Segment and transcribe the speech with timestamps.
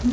[0.00, 0.10] Это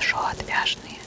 [0.00, 0.98] шоу «Отвяжные».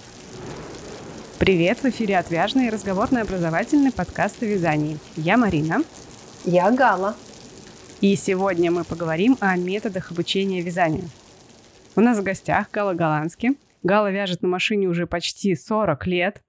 [1.37, 4.97] Привет, в эфире «Отвяжные» разговорный образовательный подкаст о вязании.
[5.17, 5.83] Я Марина.
[6.45, 7.17] Я Гала.
[7.99, 11.09] И сегодня мы поговорим о методах обучения вязанию.
[11.97, 13.57] У нас в гостях Гала Голландский.
[13.83, 16.44] Гала вяжет на машине уже почти 40 лет.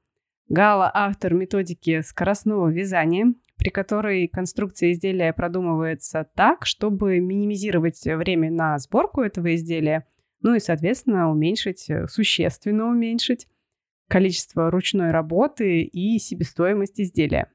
[0.48, 8.78] Гала– автор методики скоростного вязания, при которой конструкция изделия продумывается так, чтобы минимизировать время на
[8.78, 10.06] сборку этого изделия,
[10.42, 13.48] ну и, соответственно, уменьшить, существенно уменьшить
[14.08, 17.50] количество ручной работы и себестоимость изделия.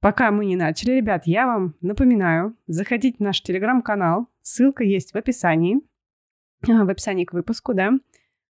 [0.00, 5.16] Пока мы не начали, ребят, я вам напоминаю, заходите в наш телеграм-канал, ссылка есть в
[5.16, 5.80] описании,
[6.62, 7.92] в описании к выпуску, да.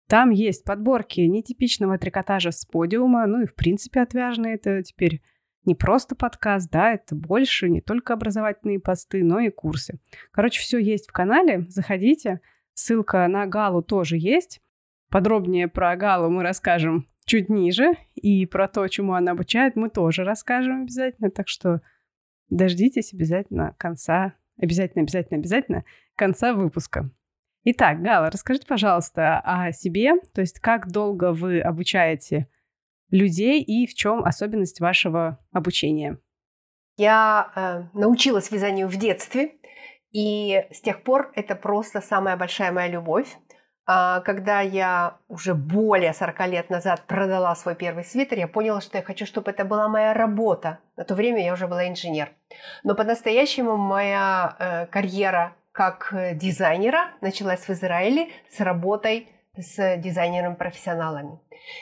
[0.08, 5.22] Там есть подборки нетипичного трикотажа с подиума, ну и в принципе отвяжные это теперь
[5.64, 9.98] не просто подкаст, да, это больше не только образовательные посты, но и курсы.
[10.30, 12.40] Короче, все есть в канале, заходите.
[12.74, 14.60] Ссылка на Галу тоже есть.
[15.10, 20.24] Подробнее про Галу мы расскажем чуть ниже, и про то, чему она обучает, мы тоже
[20.24, 21.30] расскажем обязательно.
[21.30, 21.80] Так что
[22.50, 25.84] дождитесь обязательно конца, обязательно, обязательно, обязательно
[26.16, 27.10] конца выпуска.
[27.66, 32.46] Итак, Гала, расскажите, пожалуйста, о себе, то есть как долго вы обучаете
[33.10, 36.18] людей и в чем особенность вашего обучения?
[36.98, 39.54] Я э, научилась вязанию в детстве,
[40.12, 43.34] и с тех пор это просто самая большая моя любовь.
[43.86, 48.98] А, когда я уже более 40 лет назад продала свой первый свитер, я поняла, что
[48.98, 50.78] я хочу, чтобы это была моя работа.
[50.96, 52.30] На то время я уже была инженер.
[52.82, 61.40] Но по-настоящему моя э, карьера как э, дизайнера началась в Израиле с работой с дизайнерами-профессионалами.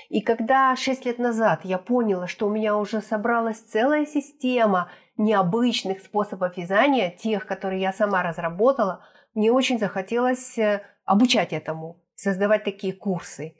[0.08, 6.00] И когда 6 лет назад я поняла, что у меня уже собралась целая система необычных
[6.00, 9.04] способов вязания, тех, которые я сама разработала,
[9.34, 13.54] мне очень захотелось э, обучать этому, создавать такие курсы.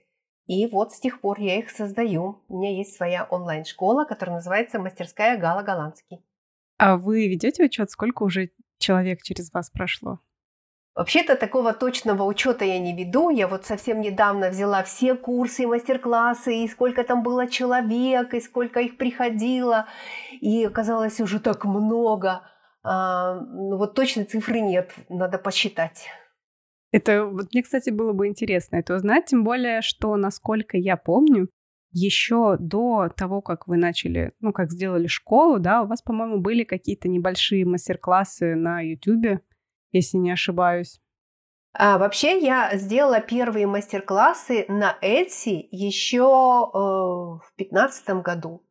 [0.47, 2.43] И вот с тех пор я их создаю.
[2.49, 6.25] У меня есть своя онлайн-школа, которая называется «Мастерская Гала Голландский».
[6.79, 8.51] А вы ведете учет, сколько уже
[8.83, 10.19] человек через вас прошло?
[10.95, 13.31] Вообще-то такого точного учета я не веду.
[13.31, 18.41] Я вот совсем недавно взяла все курсы и мастер-классы, и сколько там было человек, и
[18.41, 19.87] сколько их приходило.
[20.43, 22.43] И оказалось уже так много.
[22.83, 26.09] А, ну вот точной цифры нет, надо посчитать.
[26.91, 31.49] Это вот мне, кстати, было бы интересно это узнать, тем более, что, насколько я помню,
[31.93, 36.65] еще до того, как вы начали, ну, как сделали школу, да, у вас, по-моему, были
[36.65, 39.41] какие-то небольшие мастер-классы на YouTube,
[39.93, 41.01] если не ошибаюсь.
[41.75, 48.63] А, вообще я сделала первые мастер-классы на Etsy еще э, в 2015 году.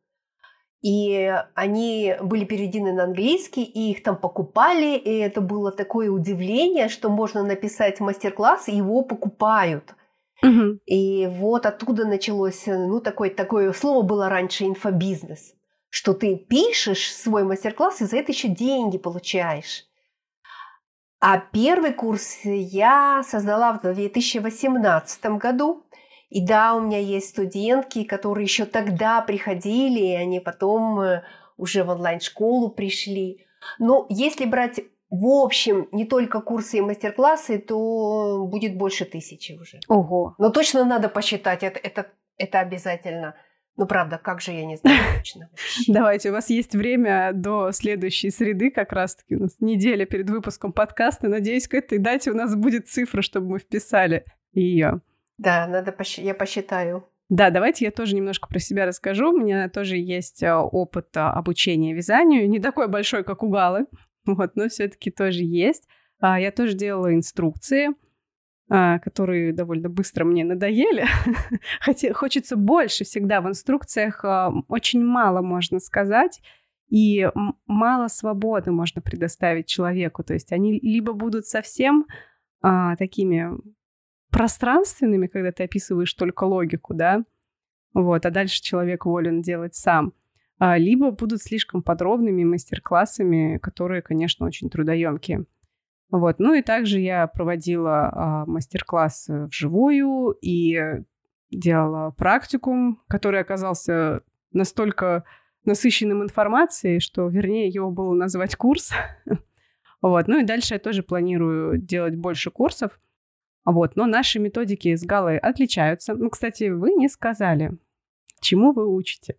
[0.82, 6.88] И они были переведены на английский, и их там покупали, и это было такое удивление,
[6.88, 9.94] что можно написать мастер-класс, и его покупают.
[10.42, 10.80] Угу.
[10.86, 15.54] И вот оттуда началось, ну, такое, такое слово было раньше инфобизнес,
[15.88, 19.86] что ты пишешь свой мастер-класс, и за это еще деньги получаешь.
[21.20, 25.84] А первый курс я создала в 2018 году.
[26.30, 31.22] И да, у меня есть студентки, которые еще тогда приходили, и они потом э,
[31.56, 33.46] уже в онлайн-школу пришли.
[33.78, 34.80] Но если брать
[35.12, 39.78] в общем не только курсы и мастер-классы, то будет больше тысячи уже.
[39.88, 40.34] Ого.
[40.38, 42.06] Но точно надо посчитать, это, это,
[42.38, 43.34] это обязательно.
[43.76, 45.50] Ну, правда, как же, я не знаю точно.
[45.86, 50.72] Давайте, у вас есть время до следующей среды, как раз-таки у нас неделя перед выпуском
[50.72, 51.28] подкаста.
[51.28, 54.24] Надеюсь, к этой дате у нас будет цифра, чтобы мы вписали
[54.54, 55.02] ее.
[55.36, 56.20] Да, надо, посч...
[56.20, 57.06] я посчитаю.
[57.28, 59.30] Да, давайте я тоже немножко про себя расскажу.
[59.30, 62.48] У меня тоже есть э, опыт э, обучения вязанию.
[62.48, 63.86] Не такой большой, как у Галы,
[64.26, 65.88] вот, но все-таки тоже есть.
[66.20, 67.90] А, я тоже делала инструкции.
[68.74, 71.04] А, которые довольно быстро мне надоели.
[71.80, 76.40] Хотя хочется больше всегда в инструкциях, а, очень мало можно сказать,
[76.88, 77.28] и
[77.66, 80.24] мало свободы можно предоставить человеку.
[80.24, 82.06] То есть они либо будут совсем
[82.62, 83.50] а, такими
[84.30, 87.24] пространственными, когда ты описываешь только логику, да,
[87.92, 90.14] вот, а дальше человек волен делать сам,
[90.78, 95.46] либо будут слишком подробными мастер-классами, которые, конечно, очень трудоемкие.
[96.12, 96.38] Вот.
[96.38, 100.78] Ну и также я проводила а, мастер-класс вживую и
[101.50, 104.22] делала практикум, который оказался
[104.52, 105.24] настолько
[105.64, 108.92] насыщенным информацией, что, вернее, его было назвать курс.
[110.02, 110.28] вот.
[110.28, 113.00] Ну и дальше я тоже планирую делать больше курсов.
[113.64, 113.96] Вот.
[113.96, 116.14] Но наши методики с Галой отличаются.
[116.14, 117.78] Ну, кстати, вы не сказали,
[118.40, 119.36] чему вы учите.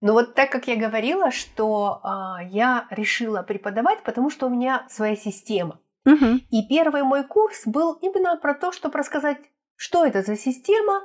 [0.00, 4.86] Но вот так как я говорила, что а, я решила преподавать, потому что у меня
[4.88, 5.80] своя система.
[6.06, 6.40] Угу.
[6.50, 9.38] И первый мой курс был именно про то, чтобы рассказать,
[9.76, 11.02] что это за система,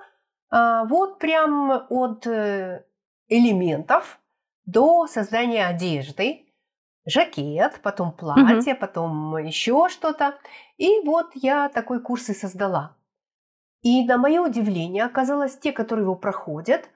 [0.49, 2.85] а, вот прям от э,
[3.27, 4.19] элементов
[4.65, 6.45] до создания одежды,
[7.05, 8.79] жакет, потом платье, угу.
[8.79, 10.37] потом еще что-то.
[10.77, 12.95] И вот я такой курс и создала.
[13.81, 16.89] И на мое удивление оказалось, те, которые его проходят,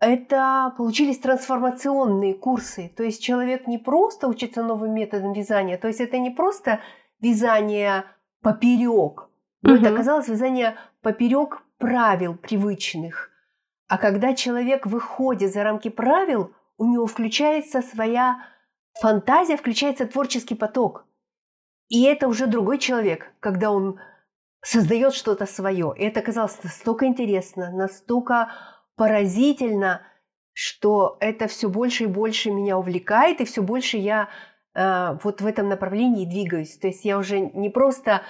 [0.00, 2.92] это получились трансформационные курсы.
[2.96, 6.80] То есть человек не просто учится новым методам вязания, то есть это не просто
[7.20, 8.04] вязание
[8.42, 9.28] поперек,
[9.62, 9.80] но угу.
[9.80, 13.30] это оказалось вязание поперек правил привычных.
[13.88, 18.38] А когда человек выходит за рамки правил, у него включается своя
[19.00, 21.04] фантазия, включается творческий поток.
[21.88, 23.98] И это уже другой человек, когда он
[24.62, 25.92] создает что-то свое.
[25.96, 28.52] И это оказалось настолько интересно, настолько
[29.00, 30.02] поразительно,
[30.52, 34.28] что это все больше и больше меня увлекает, и все больше я
[34.74, 36.76] э, вот в этом направлении двигаюсь.
[36.76, 38.20] То есть я уже не просто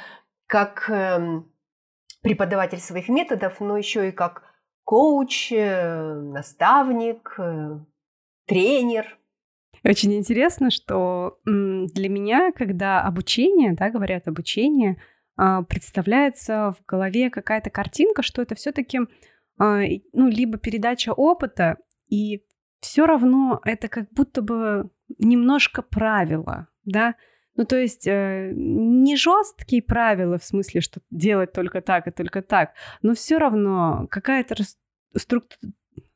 [0.47, 1.43] как э,
[2.23, 4.45] преподаватель своих методов, но еще и как
[4.85, 7.81] коуч, э, наставник, э,
[8.47, 9.19] тренер.
[9.83, 15.03] Очень интересно, что для меня, когда обучение, да, говорят обучение,
[15.37, 19.01] а, представляется в голове какая-то картинка, что это все-таки
[19.61, 21.77] ну, либо передача опыта,
[22.09, 22.43] и
[22.81, 27.15] все равно это как будто бы немножко правила, да,
[27.57, 32.41] ну, то есть э, не жесткие правила в смысле, что делать только так и только
[32.41, 32.73] так,
[33.03, 34.55] но все равно какая-то
[35.15, 35.45] струк...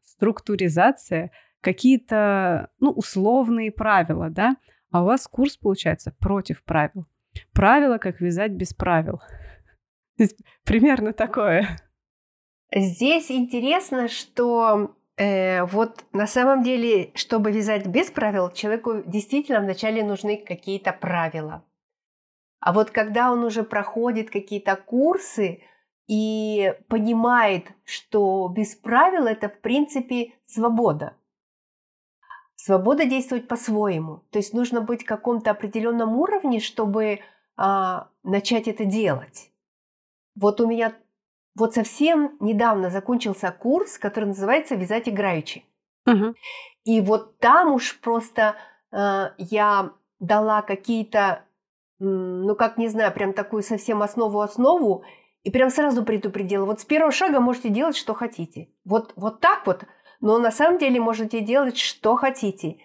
[0.01, 4.57] структуризация, какие-то, ну, условные правила, да,
[4.91, 7.07] а у вас курс получается против правил.
[7.53, 9.21] Правила, как вязать без правил.
[10.65, 11.77] Примерно такое.
[12.75, 20.03] Здесь интересно, что э, вот на самом деле, чтобы вязать без правил, человеку действительно вначале
[20.03, 21.65] нужны какие-то правила.
[22.59, 25.63] А вот когда он уже проходит какие-то курсы
[26.09, 31.17] и понимает, что без правил это в принципе свобода.
[32.57, 34.25] Свобода действовать по-своему.
[34.31, 37.21] То есть нужно быть в каком-то определенном уровне, чтобы
[37.57, 39.53] а, начать это делать.
[40.35, 40.95] Вот у меня
[41.55, 45.65] вот совсем недавно закончился курс, который называется «Вязать играючи».
[46.07, 46.35] Угу.
[46.85, 48.57] И вот там уж просто
[48.93, 51.45] э, я дала какие-то,
[51.99, 55.05] ну как не знаю, прям такую совсем основу-основу,
[55.45, 58.69] и прям сразу предупредила, вот с первого шага можете делать, что хотите.
[58.85, 59.85] Вот, вот так вот,
[60.21, 62.79] но на самом деле можете делать, что хотите.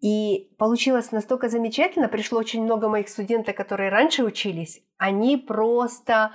[0.00, 6.32] И получилось настолько замечательно, пришло очень много моих студентов, которые раньше учились, они просто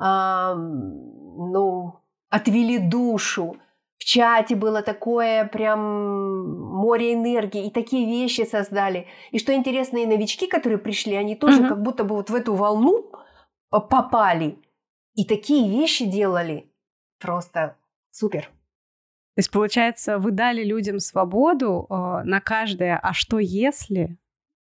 [0.00, 2.00] а, ну,
[2.30, 3.56] отвели душу.
[3.98, 9.06] В чате было такое прям море энергии, и такие вещи создали.
[9.30, 11.68] И что интересно, и новички, которые пришли, они тоже угу.
[11.68, 13.12] как будто бы вот в эту волну
[13.68, 14.58] попали.
[15.14, 16.72] И такие вещи делали.
[17.18, 17.76] Просто
[18.10, 18.44] супер.
[18.44, 21.94] То есть, получается, вы дали людям свободу э,
[22.24, 24.18] на каждое «а что если?»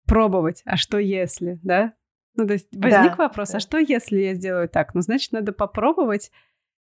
[0.05, 1.93] пробовать «а что если?», да?
[2.37, 3.57] Ну, то есть возник да, вопрос, да.
[3.57, 4.93] а что если я сделаю так?
[4.93, 6.31] Ну, значит, надо попробовать.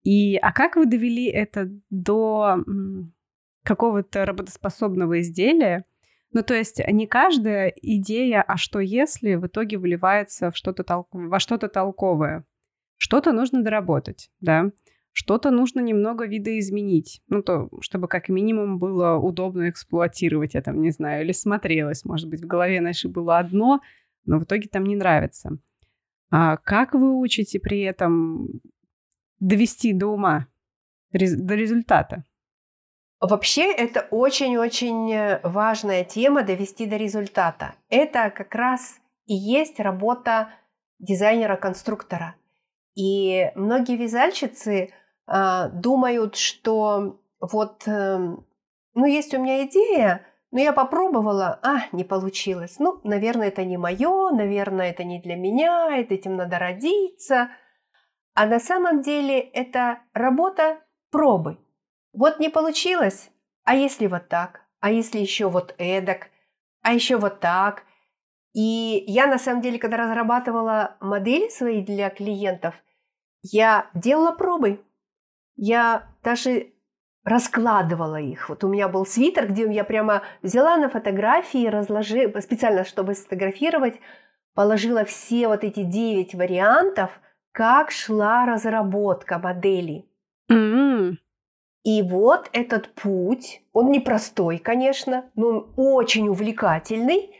[0.03, 2.63] И, а как вы довели это до
[3.63, 5.85] какого-то работоспособного изделия?
[6.33, 11.07] Ну, то есть не каждая идея, а что если, в итоге выливается в что-то тол-
[11.11, 12.43] во что-то толковое.
[12.97, 14.71] Что-то нужно доработать, да?
[15.13, 21.23] Что-то нужно немного видоизменить, ну, то, чтобы как минимум было удобно эксплуатировать это, не знаю,
[21.23, 23.81] или смотрелось, может быть, в голове нашей было одно,
[24.27, 25.57] но в итоге там не нравится.
[26.29, 28.61] А как вы учите при этом
[29.39, 30.47] довести до ума,
[31.11, 32.23] до результата?
[33.19, 37.73] Вообще это очень-очень э, важная тема довести до результата.
[37.89, 40.49] Это как раз и есть работа
[40.99, 42.35] дизайнера-конструктора.
[42.95, 44.91] И многие вязальщицы
[45.27, 48.17] э, думают, что вот, э,
[48.93, 52.79] ну есть у меня идея, но я попробовала, а, не получилось.
[52.79, 57.49] Ну, наверное, это не мое, наверное, это не для меня, этим надо родиться.
[58.33, 60.79] А на самом деле это работа
[61.11, 61.57] пробы.
[62.13, 63.29] Вот не получилось,
[63.63, 66.29] а если вот так, а если еще вот эдак,
[66.81, 67.83] а еще вот так.
[68.53, 72.75] И я на самом деле, когда разрабатывала модели свои для клиентов,
[73.41, 74.83] я делала пробы.
[75.55, 76.71] Я даже
[77.27, 78.47] раскладывала их.
[78.47, 83.99] Вот у меня был свитер, где я прямо взяла на фотографии, разложила, специально, чтобы сфотографировать,
[84.53, 87.11] положила все вот эти девять вариантов,
[87.51, 90.05] как шла разработка модели.
[90.49, 91.17] Mm-hmm.
[91.83, 97.35] И вот этот путь, он непростой, конечно, но он очень увлекательный.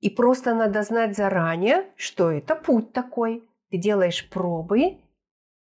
[0.00, 3.42] И просто надо знать заранее, что это путь такой.
[3.70, 4.98] Ты делаешь пробы,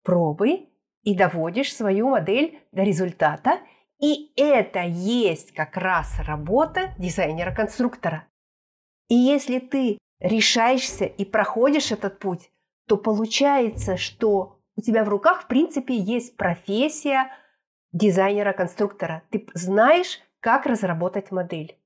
[0.02, 0.66] пробы
[1.06, 3.60] и доводишь свою модель до результата.
[4.00, 8.26] И это есть как раз работа дизайнера-конструктора.
[9.08, 12.50] И если ты решаешься и проходишь этот путь,
[12.88, 17.30] то получается, что у тебя в руках, в принципе, есть профессия
[17.92, 19.22] дизайнера-конструктора.
[19.30, 21.78] Ты знаешь, как разработать модель.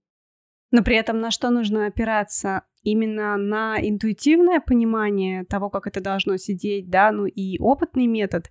[0.71, 2.63] Но при этом на что нужно опираться?
[2.83, 8.51] Именно на интуитивное понимание того, как это должно сидеть, да, ну и опытный метод,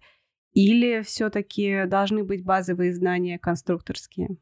[0.54, 4.38] или все-таки должны быть базовые знания конструкторские?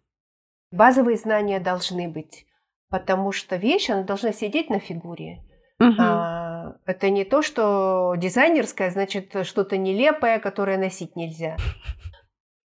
[0.72, 2.46] Базовые знания должны быть,
[2.90, 5.44] потому что вещь, она должна сидеть на фигуре.
[5.80, 5.96] Угу.
[6.00, 11.56] А, это не то, что дизайнерское, значит, что-то нелепое, которое носить нельзя.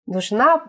[0.06, 0.66] Нужна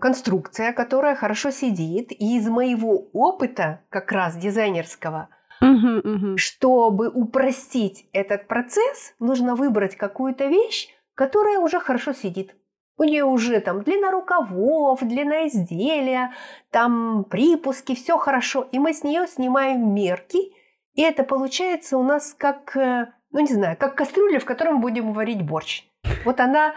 [0.00, 2.12] конструкция, которая хорошо сидит.
[2.12, 5.28] И из моего опыта, как раз дизайнерского,
[5.60, 6.36] угу, угу.
[6.38, 12.54] чтобы упростить этот процесс, нужно выбрать какую-то вещь, которая уже хорошо сидит.
[12.98, 16.32] У нее уже там длина рукавов, длина изделия,
[16.70, 18.68] там припуски, все хорошо.
[18.70, 20.52] И мы с нее снимаем мерки,
[20.94, 24.78] и это получается у нас как, э, ну не знаю, как кастрюля, в которой мы
[24.78, 25.84] будем варить борщ.
[26.24, 26.74] Вот она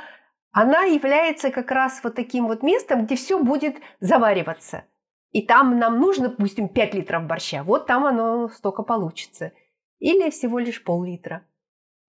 [0.52, 4.84] она является как раз вот таким вот местом, где все будет завариваться.
[5.32, 7.64] И там нам нужно, допустим, 5 литров борща.
[7.64, 9.54] Вот там оно столько получится.
[10.00, 11.46] Или всего лишь пол-литра.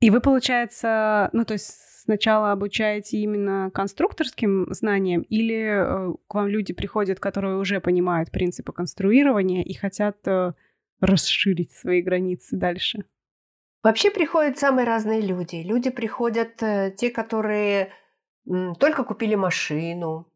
[0.01, 6.49] И вы, получается, ну то есть сначала обучаете именно конструкторским знаниям, или э, к вам
[6.49, 10.55] люди приходят, которые уже понимают принципы конструирования и хотят э,
[11.01, 13.05] расширить свои границы дальше?
[13.83, 15.57] Вообще приходят самые разные люди.
[15.57, 17.93] Люди приходят, э, те, которые
[18.79, 20.27] только купили машину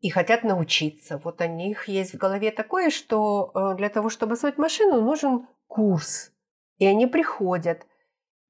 [0.00, 1.20] и хотят научиться.
[1.22, 6.32] Вот у них есть в голове такое, что для того, чтобы освоить машину, нужен курс.
[6.78, 7.86] И они приходят.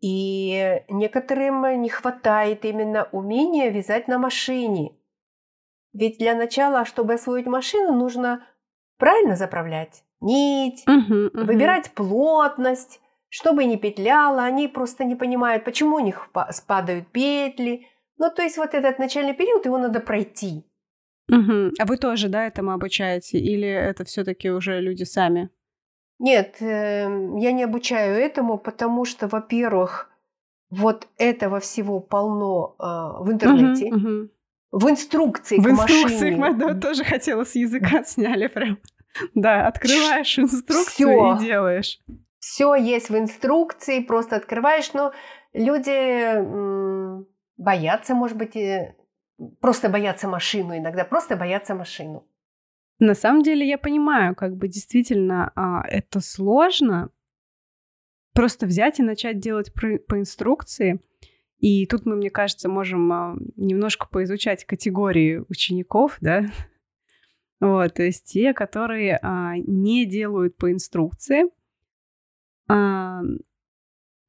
[0.01, 4.93] И некоторым не хватает именно умения вязать на машине.
[5.93, 8.47] Ведь для начала, чтобы освоить машину, нужно
[8.99, 11.45] правильно заправлять нить, uh-huh, uh-huh.
[11.45, 14.43] выбирать плотность, чтобы не петляло.
[14.43, 17.87] Они просто не понимают, почему у них спадают петли–
[18.21, 20.63] ну, то есть вот этот начальный период, его надо пройти.
[21.31, 21.71] Угу.
[21.79, 23.39] А вы тоже, да, этому обучаете?
[23.39, 25.49] Или это все-таки уже люди сами?
[26.21, 27.09] Нет, э,
[27.39, 30.11] я не обучаю этому, потому что, во-первых,
[30.69, 33.87] вот этого всего полно э, в интернете.
[33.87, 34.29] Угу, угу.
[34.71, 36.59] В инструкции в к инструкции машине.
[36.59, 38.79] да, тоже хотела с языка сняли прям.
[39.35, 41.37] Да, открываешь инструкцию Всё.
[41.37, 41.99] и делаешь.
[42.39, 45.13] Все есть в инструкции, просто открываешь, но
[45.55, 46.37] люди
[47.57, 48.57] боятся, может быть,
[49.61, 52.27] просто боятся машину иногда, просто боятся машину.
[53.01, 57.11] На самом деле я понимаю, как бы действительно а, это сложно.
[58.35, 61.01] Просто взять и начать делать по, по инструкции.
[61.59, 66.45] И тут мы, мне кажется, можем а, немножко поизучать категории учеников, да.
[67.59, 71.45] Вот, то есть те, которые а, не делают по инструкции,
[72.69, 73.23] а,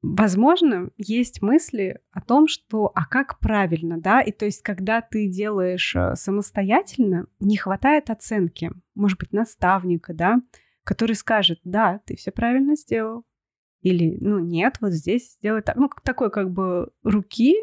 [0.02, 5.28] Возможно, есть мысли о том, что а как правильно, да, и то есть, когда ты
[5.28, 10.42] делаешь э, самостоятельно, не хватает оценки, может быть, наставника, да,
[10.82, 13.24] который скажет, да, ты все правильно сделал,
[13.80, 17.54] или, ну, нет, вот здесь сделай так, ну, такой как бы руки,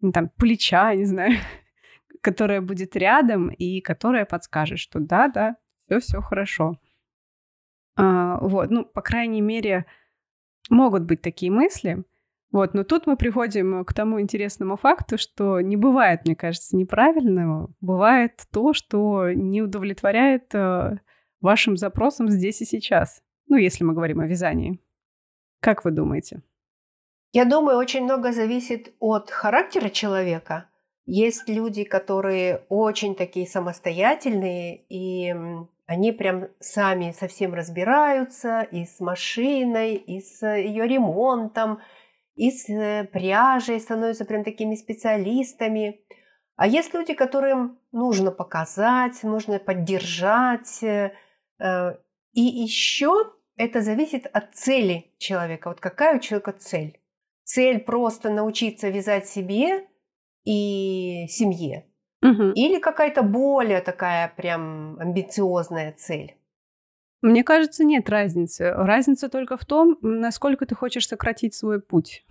[0.00, 1.34] ну, там, плеча, не знаю,
[2.22, 5.56] которая будет рядом и которая подскажет, что да, да,
[5.86, 6.80] все, все хорошо.
[7.96, 9.84] А, вот, ну, по крайней мере,
[10.70, 12.04] Могут быть такие мысли.
[12.52, 17.70] Вот, но тут мы приходим к тому интересному факту, что не бывает, мне кажется, неправильного.
[17.80, 20.98] Бывает то, что не удовлетворяет э,
[21.40, 23.22] вашим запросам здесь и сейчас.
[23.48, 24.80] Ну, если мы говорим о вязании.
[25.60, 26.42] Как вы думаете?
[27.32, 30.68] Я думаю, очень много зависит от характера человека.
[31.04, 35.34] Есть люди, которые очень такие самостоятельные, и
[35.86, 41.80] они прям сами совсем разбираются и с машиной, и с ее ремонтом,
[42.34, 46.00] и с э, пряжей, становятся прям такими специалистами.
[46.56, 50.82] А есть люди, которым нужно показать, нужно поддержать.
[50.82, 51.12] Э,
[51.60, 51.92] э,
[52.32, 55.68] и еще это зависит от цели человека.
[55.68, 57.00] Вот какая у человека цель?
[57.44, 59.86] Цель просто научиться вязать себе
[60.44, 61.86] и семье.
[62.30, 62.52] Угу.
[62.54, 66.36] Или какая-то более такая прям амбициозная цель?
[67.22, 68.70] Мне кажется, нет разницы.
[68.70, 72.24] Разница только в том, насколько ты хочешь сократить свой путь.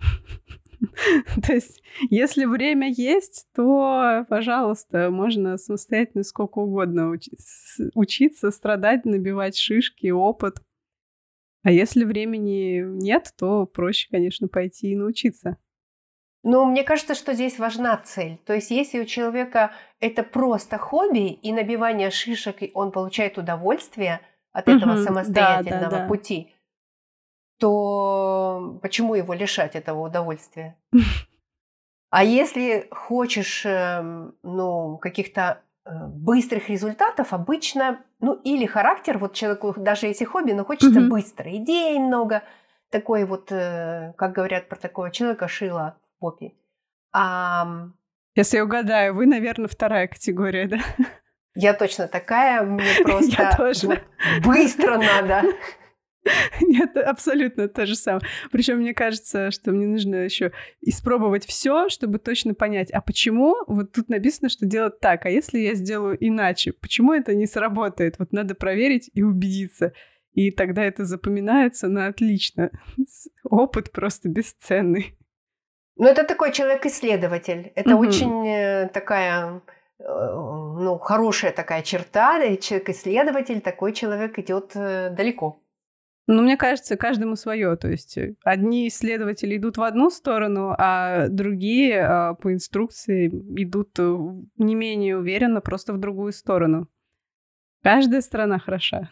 [1.46, 7.12] То есть, если время есть, то, пожалуйста, можно самостоятельно сколько угодно
[7.94, 10.62] учиться, страдать, набивать шишки, опыт.
[11.62, 15.56] А если времени нет, то проще, конечно, пойти и научиться.
[16.48, 18.38] Ну, мне кажется, что здесь важна цель.
[18.46, 24.20] То есть, если у человека это просто хобби и набивание шишек, и он получает удовольствие
[24.52, 26.06] от этого угу, самостоятельного да, да, да.
[26.06, 26.54] пути,
[27.58, 30.76] то почему его лишать этого удовольствия?
[32.10, 39.74] А если хочешь, эм, ну, каких-то э, быстрых результатов, обычно, ну, или характер, вот человеку,
[39.76, 41.08] даже если хобби, но хочется угу.
[41.08, 42.44] быстро, идей много,
[42.90, 45.96] такой вот, э, как говорят про такого человека, шила
[46.30, 46.52] попе.
[47.12, 47.88] А...
[48.34, 50.78] Если я угадаю, вы, наверное, вторая категория, да?
[51.54, 54.02] Я точно такая, мне просто
[54.44, 55.42] быстро надо.
[56.60, 58.26] Нет, абсолютно то же самое.
[58.50, 63.92] Причем мне кажется, что мне нужно еще испробовать все, чтобы точно понять, а почему вот
[63.92, 68.18] тут написано, что делать так, а если я сделаю иначе, почему это не сработает?
[68.18, 69.92] Вот надо проверить и убедиться.
[70.32, 72.70] И тогда это запоминается на отлично.
[73.44, 75.16] Опыт просто бесценный.
[75.96, 77.72] Ну, это такой человек-исследователь.
[77.74, 78.06] Это угу.
[78.06, 79.62] очень э, такая,
[79.98, 82.56] э, ну, хорошая такая черта.
[82.56, 85.62] Человек-исследователь, такой человек идет э, далеко.
[86.26, 87.76] Ну, мне кажется, каждому свое.
[87.76, 93.96] То есть одни исследователи идут в одну сторону, а другие по инструкции идут
[94.58, 96.88] не менее уверенно, просто в другую сторону.
[97.82, 99.10] Каждая сторона хороша.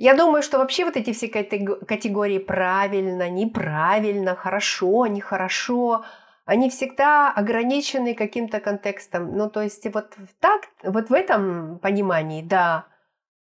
[0.00, 6.06] Я думаю, что вообще вот эти все категории правильно, неправильно, хорошо, нехорошо,
[6.46, 9.36] они всегда ограничены каким-то контекстом.
[9.36, 12.86] Ну, то есть вот так, вот в этом понимании, да,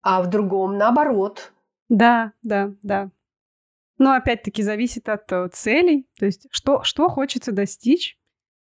[0.01, 1.53] а в другом наоборот.
[1.87, 3.09] Да, да, да.
[3.97, 8.19] Но опять-таки зависит от э, целей, то есть что, что хочется достичь,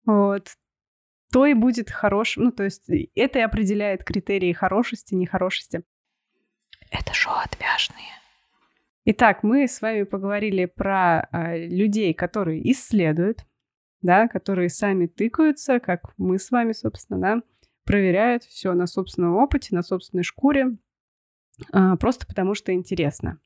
[0.06, 0.50] вот,
[1.32, 2.44] то и будет хорошим.
[2.44, 5.82] Ну, то есть это и определяет критерии хорошести, нехорошести.
[6.90, 8.14] Это шоу отвяжные.
[9.06, 13.46] Итак, мы с вами поговорили про э, людей, которые исследуют,
[14.02, 17.42] да, которые сами тыкаются, как мы с вами, собственно, да,
[17.86, 20.78] проверяют все на собственном опыте, на собственной шкуре,
[21.74, 23.40] э, просто потому что интересно.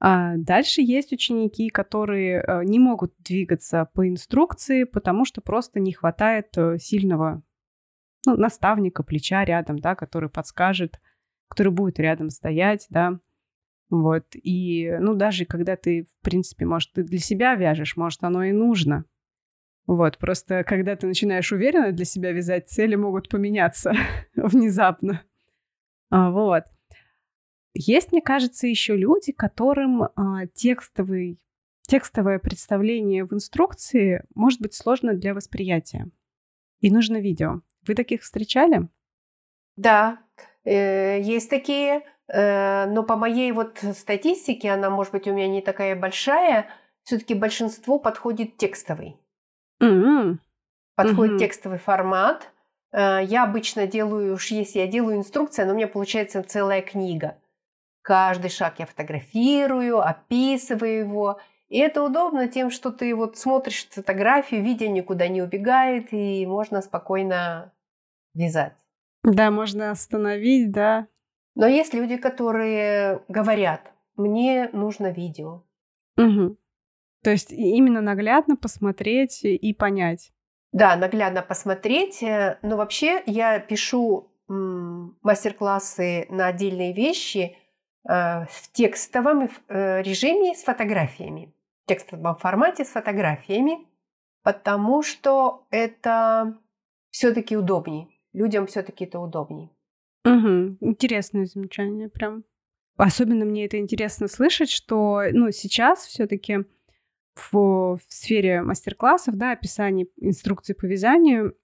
[0.00, 5.92] А дальше есть ученики, которые э, не могут двигаться по инструкции, потому что просто не
[5.92, 7.42] хватает э, сильного
[8.26, 11.00] ну, наставника, плеча рядом, да, который подскажет,
[11.48, 13.18] который будет рядом стоять, да,
[13.90, 18.44] вот, и, ну, даже когда ты, в принципе, может, ты для себя вяжешь, может, оно
[18.44, 19.04] и нужно,
[19.86, 23.92] вот, просто когда ты начинаешь уверенно для себя вязать, цели могут поменяться
[24.36, 25.22] внезапно,
[26.10, 26.64] а, вот.
[27.74, 31.38] Есть, мне кажется, еще люди, которым а, текстовый,
[31.82, 36.10] текстовое представление в инструкции может быть сложно для восприятия.
[36.80, 37.60] И нужно видео.
[37.86, 38.88] Вы таких встречали?
[39.76, 40.18] Да,
[40.70, 45.96] есть такие, э, но по моей вот статистике, она, может быть, у меня не такая
[45.96, 46.66] большая,
[47.04, 49.16] все-таки большинство подходит текстовый.
[49.82, 50.38] Mm-hmm.
[50.94, 51.38] Подходит mm-hmm.
[51.38, 52.50] текстовый формат.
[52.92, 57.38] Э, я обычно делаю, уж если я делаю инструкцию, но у меня получается целая книга.
[58.02, 61.40] Каждый шаг я фотографирую, описываю его.
[61.68, 66.80] И это удобно тем, что ты вот смотришь фотографию, видео никуда не убегает, и можно
[66.80, 67.72] спокойно
[68.34, 68.72] вязать.
[69.32, 71.06] Да, можно остановить, да.
[71.54, 75.64] Но есть люди, которые говорят, мне нужно видео.
[76.16, 76.56] Угу.
[77.22, 80.32] То есть именно наглядно посмотреть и понять.
[80.72, 82.22] Да, наглядно посмотреть.
[82.22, 87.54] Э, но вообще я пишу мастер-классы на отдельные вещи
[88.08, 91.52] э, в текстовом э, режиме с фотографиями,
[91.84, 93.86] в текстовом формате с фотографиями,
[94.42, 96.56] потому что это
[97.10, 99.70] все-таки удобнее людям все-таки это удобнее.
[100.24, 100.78] Угу.
[100.80, 102.44] Интересное замечание, прям.
[102.96, 106.64] Особенно мне это интересно слышать, что ну, сейчас все-таки
[107.38, 111.56] в, в сфере мастер-классов, да, описания инструкций по вязанию,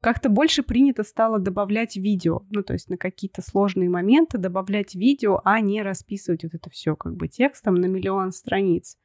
[0.00, 2.42] как-то больше принято стало добавлять видео.
[2.50, 6.96] Ну, то есть на какие-то сложные моменты добавлять видео, а не расписывать вот это все
[6.96, 8.98] как бы текстом на миллион страниц.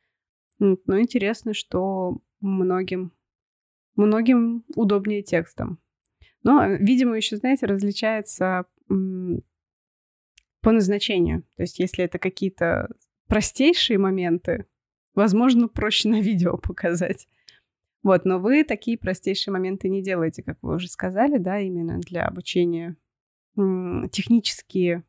[0.59, 3.11] Ну, интересно, что многим,
[3.95, 5.79] многим удобнее текстом.
[6.43, 8.65] Но, видимо, еще, знаете, различается
[10.61, 11.43] по назначению.
[11.55, 12.89] То есть, если это какие-то
[13.27, 14.65] простейшие моменты,
[15.13, 17.27] возможно, проще на видео показать.
[18.03, 22.25] Вот, но вы такие простейшие моменты не делаете, как вы уже сказали, да, именно для
[22.25, 22.95] обучения
[23.55, 25.03] технические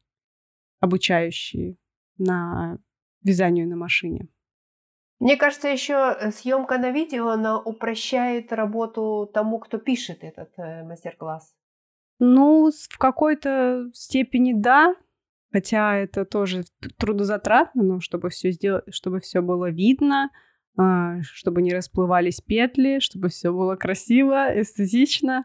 [0.80, 1.76] обучающие
[2.16, 2.78] на
[3.22, 4.28] вязанию на машине.
[5.20, 11.54] Мне кажется, еще съемка на видео, она упрощает работу тому, кто пишет этот э, мастер-класс.
[12.20, 14.94] Ну, в какой-то степени да,
[15.52, 16.64] хотя это тоже
[16.98, 20.30] трудозатратно, но чтобы все сделать, чтобы все было видно,
[20.76, 25.44] а, чтобы не расплывались петли, чтобы все было красиво, эстетично.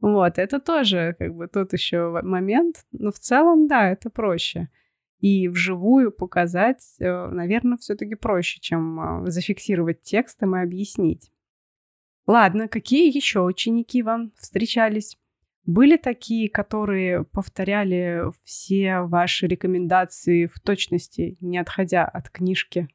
[0.00, 2.84] Вот, это тоже как бы тот еще момент.
[2.92, 4.68] Но в целом, да, это проще.
[5.22, 11.30] И вживую показать, э, наверное, все-таки проще, чем а, зафиксировать текстом и объяснить.
[12.26, 15.16] Ладно, какие еще ученики вам встречались?
[15.64, 22.88] Были такие, которые повторяли все ваши рекомендации в точности, не отходя от книжки,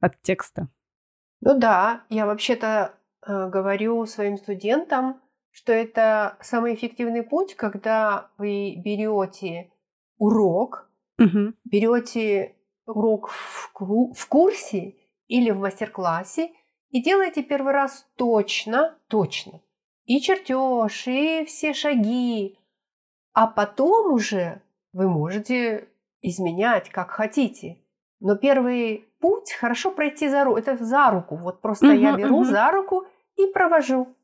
[0.00, 0.68] от текста?
[1.40, 2.94] Ну да, я вообще-то
[3.26, 5.18] э, говорю своим студентам,
[5.50, 9.70] что это самый эффективный путь, когда вы берете
[10.18, 11.54] урок, угу.
[11.64, 13.70] берете урок в,
[14.14, 14.96] в курсе
[15.26, 16.52] или в мастер-классе
[16.90, 19.60] и делаете первый раз точно, точно
[20.06, 22.58] и чертеж, и все шаги.
[23.32, 25.88] А потом уже вы можете
[26.22, 27.78] изменять, как хотите.
[28.20, 30.58] Но первый путь хорошо пройти за руку.
[30.58, 31.36] Это за руку.
[31.36, 32.44] Вот просто угу, я беру угу.
[32.44, 33.04] за руку
[33.36, 34.14] и провожу.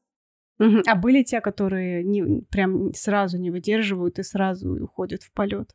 [0.58, 0.82] Угу.
[0.86, 5.70] А были те, которые не, прям сразу не выдерживают и сразу уходят в полет?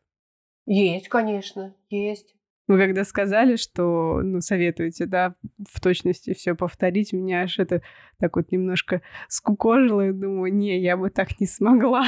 [0.65, 2.35] Есть, конечно, есть.
[2.67, 5.35] Вы когда сказали, что ну, советуете, да,
[5.71, 7.83] в точности все повторить, меня аж это
[8.17, 10.09] так вот немножко скукожило.
[10.09, 12.05] И думаю, не, я бы так не смогла.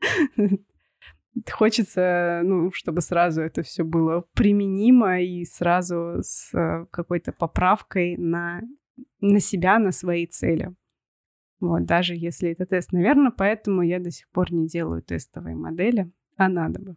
[1.50, 8.62] Хочется, ну, чтобы сразу это все было применимо и сразу с э, какой-то поправкой на,
[9.20, 10.74] на себя, на свои цели.
[11.60, 12.92] Вот, даже если это тест.
[12.92, 16.96] Наверное, поэтому я до сих пор не делаю тестовые модели, а надо бы.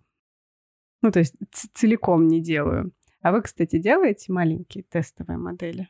[1.06, 1.36] Ну, то есть
[1.76, 2.92] целиком не делаю.
[3.22, 5.88] А вы, кстати, делаете маленькие тестовые модели?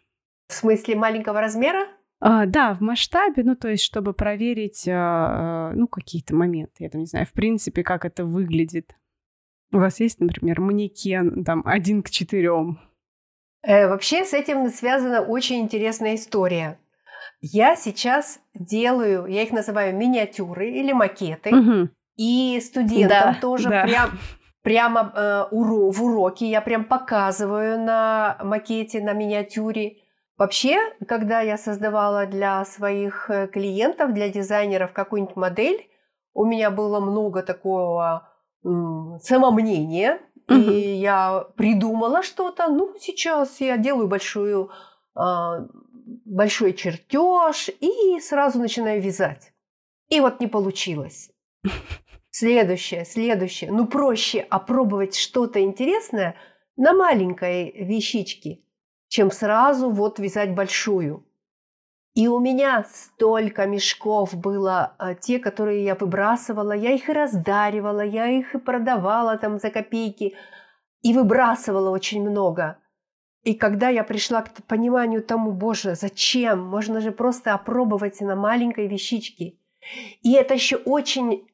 [0.49, 1.87] В смысле маленького размера?
[2.19, 6.83] А, да, в масштабе, ну, то есть, чтобы проверить, а, ну, какие-то моменты.
[6.83, 8.93] Я там не знаю, в принципе, как это выглядит.
[9.71, 12.77] У вас есть, например, манекен там один к четырем?
[13.63, 16.77] Э, вообще с этим связана очень интересная история.
[17.39, 21.89] Я сейчас делаю, я их называю миниатюры или макеты, угу.
[22.17, 23.83] и студентам да, тоже да.
[23.85, 24.19] прям
[24.65, 29.97] прямо э, уро в уроке, я прям показываю на макете, на миниатюре.
[30.37, 35.87] Вообще, когда я создавала для своих э, клиентов, для дизайнеров какую-нибудь модель,
[36.33, 38.27] у меня было много такого
[38.63, 38.67] э,
[39.21, 40.59] самомнения, угу.
[40.59, 42.67] и я придумала что-то.
[42.67, 44.71] Ну, сейчас я делаю большую,
[45.15, 45.21] э,
[46.25, 49.53] большой чертеж и сразу начинаю вязать.
[50.09, 51.29] И вот не получилось.
[52.37, 53.71] Следующее, следующее.
[53.71, 56.35] Ну, проще опробовать что-то интересное
[56.75, 58.59] на маленькой вещичке,
[59.07, 61.25] чем сразу вот вязать большую.
[62.13, 68.03] И у меня столько мешков было, а, те, которые я выбрасывала, я их и раздаривала,
[68.03, 70.35] я их и продавала там за копейки,
[71.03, 72.79] и выбрасывала очень много.
[73.45, 76.65] И когда я пришла к пониманию тому, боже, зачем?
[76.65, 79.53] Можно же просто опробовать на маленькой вещичке.
[80.21, 81.47] И это еще очень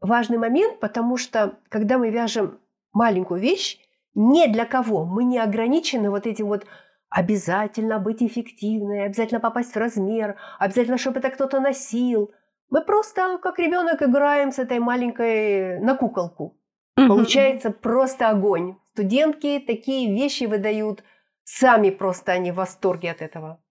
[0.00, 2.58] важный момент, потому что когда мы вяжем
[2.92, 3.78] маленькую вещь,
[4.14, 6.66] не для кого, мы не ограничены вот этим вот
[7.08, 12.32] обязательно быть эффективной, обязательно попасть в размер, обязательно, чтобы это кто-то носил.
[12.70, 16.58] Мы просто, как ребенок, играем с этой маленькой на куколку.
[16.96, 17.06] Угу.
[17.08, 18.76] Получается просто огонь.
[18.92, 21.04] Студентки такие вещи выдают,
[21.44, 23.62] сами просто они в восторге от этого.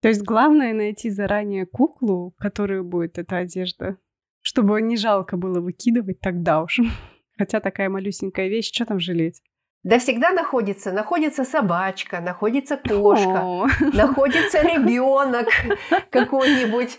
[0.00, 3.98] То есть главное найти заранее куклу, которую будет эта одежда
[4.42, 6.78] чтобы не жалко было выкидывать тогда уж.
[7.38, 9.42] Хотя такая малюсенькая вещь, что там жалеть?
[9.82, 13.66] Да всегда находится, находится собачка, находится кошка, О.
[13.94, 15.48] находится ребенок
[16.10, 16.98] какой-нибудь,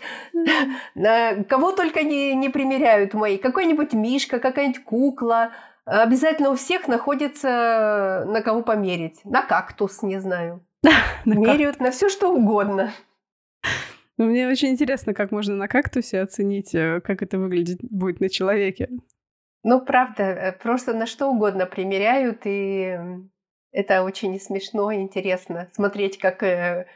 [1.48, 5.52] кого только не, не примеряют мои, какой-нибудь мишка, какая-нибудь кукла.
[5.84, 9.20] Обязательно у всех находится на кого померить.
[9.24, 10.64] На кактус, не знаю.
[11.24, 12.92] Меряют на все что угодно.
[14.18, 18.28] Ну, мне очень интересно, как можно на кактусе оценить, э, как это выглядит будет на
[18.28, 18.90] человеке.
[19.64, 22.98] Ну, правда, э, просто на что угодно примеряют, и
[23.70, 26.86] это очень смешно и интересно смотреть, как э,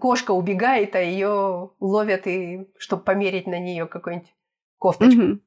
[0.00, 4.34] кошка убегает, а ее ловят, и чтобы померить на нее какую-нибудь
[4.78, 5.22] кофточку.
[5.22, 5.40] Угу.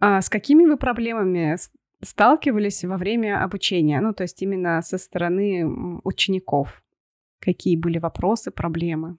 [0.00, 1.56] А с какими вы проблемами
[2.02, 4.00] сталкивались во время обучения?
[4.00, 5.66] Ну, то есть именно со стороны
[6.04, 6.82] учеников.
[7.40, 9.16] Какие были вопросы, проблемы?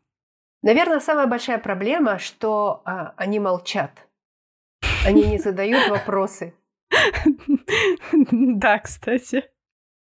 [0.64, 3.92] Наверное, самая большая проблема, что а, они молчат.
[5.06, 6.56] Они не задают вопросы.
[8.32, 9.44] Да, кстати.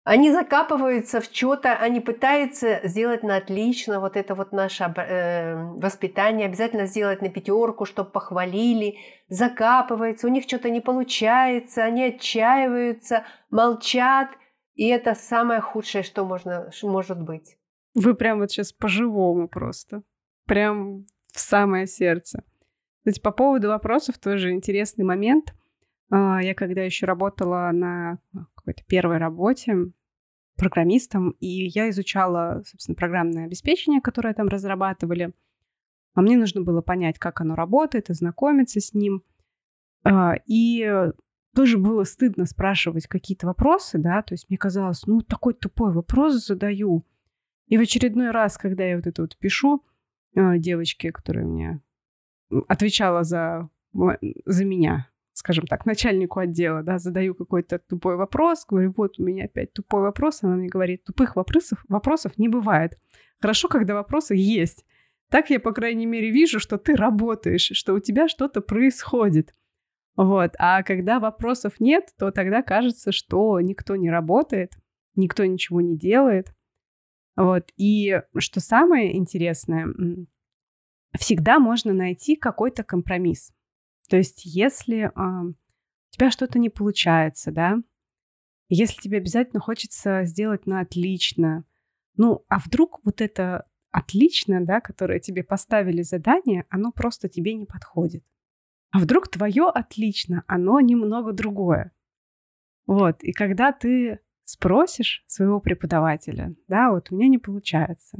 [0.04, 6.46] Они закапываются в что-то, они пытаются сделать на отлично вот это вот наше э, воспитание,
[6.46, 14.30] обязательно сделать на пятерку, чтобы похвалили, закапываются, у них что-то не получается, они отчаиваются, молчат,
[14.74, 17.56] и это самое худшее, что можно, может быть.
[17.94, 20.02] Вы прям вот сейчас по-живому просто,
[20.46, 22.44] прям в самое сердце.
[22.98, 25.54] Кстати, по поводу вопросов тоже интересный момент.
[26.10, 28.18] А, я когда еще работала на
[28.54, 29.92] какой-то первой работе
[30.56, 35.32] программистом, и я изучала, собственно, программное обеспечение, которое там разрабатывали.
[36.14, 39.22] А мне нужно было понять, как оно работает, ознакомиться с ним.
[40.04, 41.10] А, и
[41.54, 46.46] тоже было стыдно спрашивать какие-то вопросы, да, то есть мне казалось, ну, такой тупой вопрос
[46.46, 47.04] задаю.
[47.66, 49.84] И в очередной раз, когда я вот это вот пишу
[50.36, 51.80] а, девочке, которая мне
[52.68, 53.68] отвечала за,
[54.44, 59.46] за меня, скажем так, начальнику отдела, да, задаю какой-то тупой вопрос, говорю, вот у меня
[59.46, 62.98] опять тупой вопрос, она мне говорит, тупых вопросов, вопросов не бывает.
[63.40, 64.84] Хорошо, когда вопросы есть.
[65.30, 69.54] Так я, по крайней мере, вижу, что ты работаешь, что у тебя что-то происходит.
[70.14, 70.52] Вот.
[70.58, 74.74] А когда вопросов нет, то тогда кажется, что никто не работает,
[75.16, 76.54] никто ничего не делает.
[77.36, 77.70] Вот.
[77.76, 79.88] И что самое интересное,
[81.18, 83.52] всегда можно найти какой-то компромисс.
[84.08, 85.54] То есть, если э, у
[86.10, 87.78] тебя что-то не получается, да,
[88.68, 91.64] если тебе обязательно хочется сделать на отлично,
[92.16, 97.66] ну, а вдруг вот это отлично, да, которое тебе поставили задание, оно просто тебе не
[97.66, 98.24] подходит.
[98.90, 101.92] А вдруг твое отлично, оно немного другое.
[102.86, 108.18] Вот, и когда ты спросишь своего преподавателя, да, вот у меня не получается,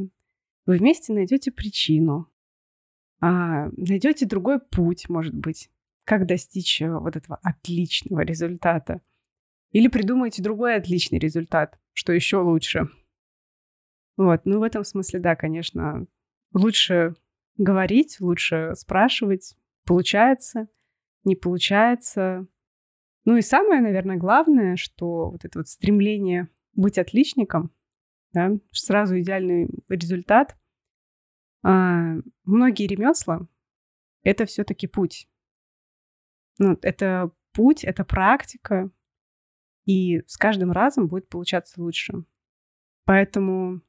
[0.66, 2.30] вы вместе найдете причину,
[3.20, 5.70] а, найдете другой путь, может быть,
[6.04, 9.00] как достичь э, вот этого отличного результата.
[9.70, 12.88] Или придумайте другой отличный результат, что еще лучше.
[14.16, 16.06] Вот, ну в этом смысле, да, конечно,
[16.52, 17.14] лучше
[17.56, 20.68] говорить, лучше спрашивать, получается,
[21.24, 22.46] не получается.
[23.24, 27.70] Ну и самое, наверное, главное, что вот это вот стремление быть отличником,
[28.32, 30.56] да, сразу идеальный результат.
[31.62, 33.46] А, многие ремесла—
[34.22, 35.28] это все-таки путь.
[36.58, 38.90] Ну, это путь, это практика,
[39.84, 42.24] и с каждым разом будет получаться лучше.
[43.04, 43.80] Поэтому,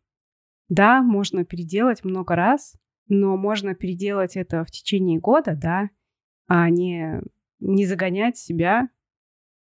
[0.70, 2.76] да, можно переделать много раз,
[3.08, 5.90] но можно переделать это в течение года, да,
[6.48, 7.22] а не,
[7.60, 8.90] не загонять себя,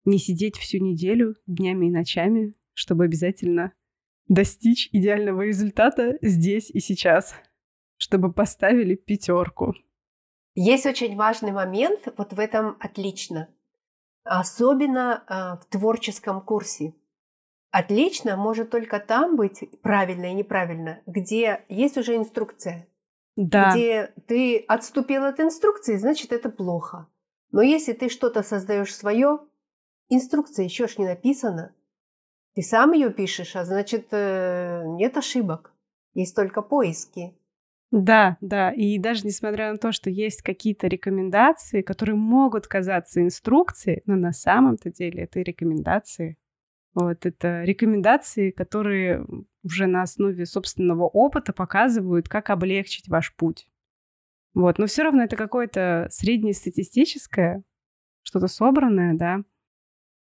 [0.08, 3.72] не сидеть всю неделю днями и ночами, чтобы обязательно
[4.26, 7.34] достичь идеального результата здесь и сейчас,
[7.96, 9.74] чтобы поставили пятерку.
[10.54, 13.48] Есть очень важный момент вот в этом отлично,
[14.24, 16.94] особенно э, в творческом курсе.
[17.70, 22.88] Отлично может только там быть правильно и неправильно, где есть уже инструкция.
[23.36, 23.70] Да.
[23.70, 27.06] Где ты отступил от инструкции, значит это плохо.
[27.52, 29.38] Но если ты что-то создаешь свое,
[30.08, 31.74] инструкция еще ж не написана.
[32.54, 35.72] Ты сам ее пишешь, а значит э, нет ошибок.
[36.14, 37.34] Есть только поиски.
[37.90, 38.70] Да, да.
[38.72, 44.32] И даже несмотря на то, что есть какие-то рекомендации, которые могут казаться инструкцией, но на
[44.32, 46.36] самом-то деле это рекомендации.
[46.94, 49.24] Вот это рекомендации, которые
[49.62, 53.68] уже на основе собственного опыта показывают, как облегчить ваш путь.
[54.54, 54.78] Вот.
[54.78, 57.62] Но все равно это какое-то среднестатистическое,
[58.22, 59.44] что-то собранное, да.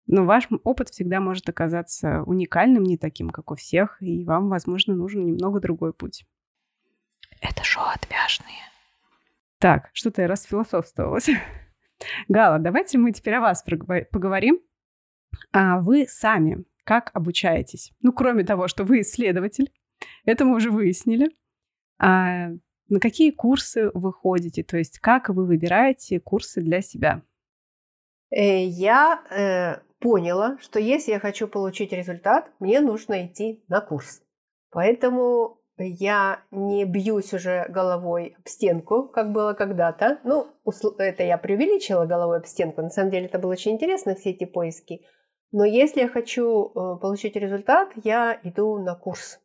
[0.07, 4.95] Но ваш опыт всегда может оказаться уникальным, не таким, как у всех, и вам, возможно,
[4.95, 6.25] нужен немного другой путь.
[7.41, 8.59] Это шоу «Отвяжные».
[9.59, 11.29] Так, что-то я расфилософствовалась.
[12.27, 14.59] Гала, давайте мы теперь о вас поговорим.
[15.51, 17.91] А вы сами как обучаетесь?
[18.01, 19.71] Ну, кроме того, что вы исследователь,
[20.23, 21.29] это мы уже выяснили.
[21.97, 22.49] А
[22.89, 24.63] на какие курсы вы ходите?
[24.63, 27.23] То есть как вы выбираете курсы для себя?
[28.29, 34.21] Э, я э, поняла, что если я хочу получить результат, мне нужно идти на курс.
[34.69, 40.19] Поэтому я не бьюсь уже головой об стенку, как было когда-то.
[40.23, 40.45] Ну,
[40.99, 42.83] это я преувеличила головой об стенку.
[42.83, 45.01] На самом деле это было очень интересно, все эти поиски.
[45.51, 49.39] Но если я хочу э, получить результат, я иду на курс.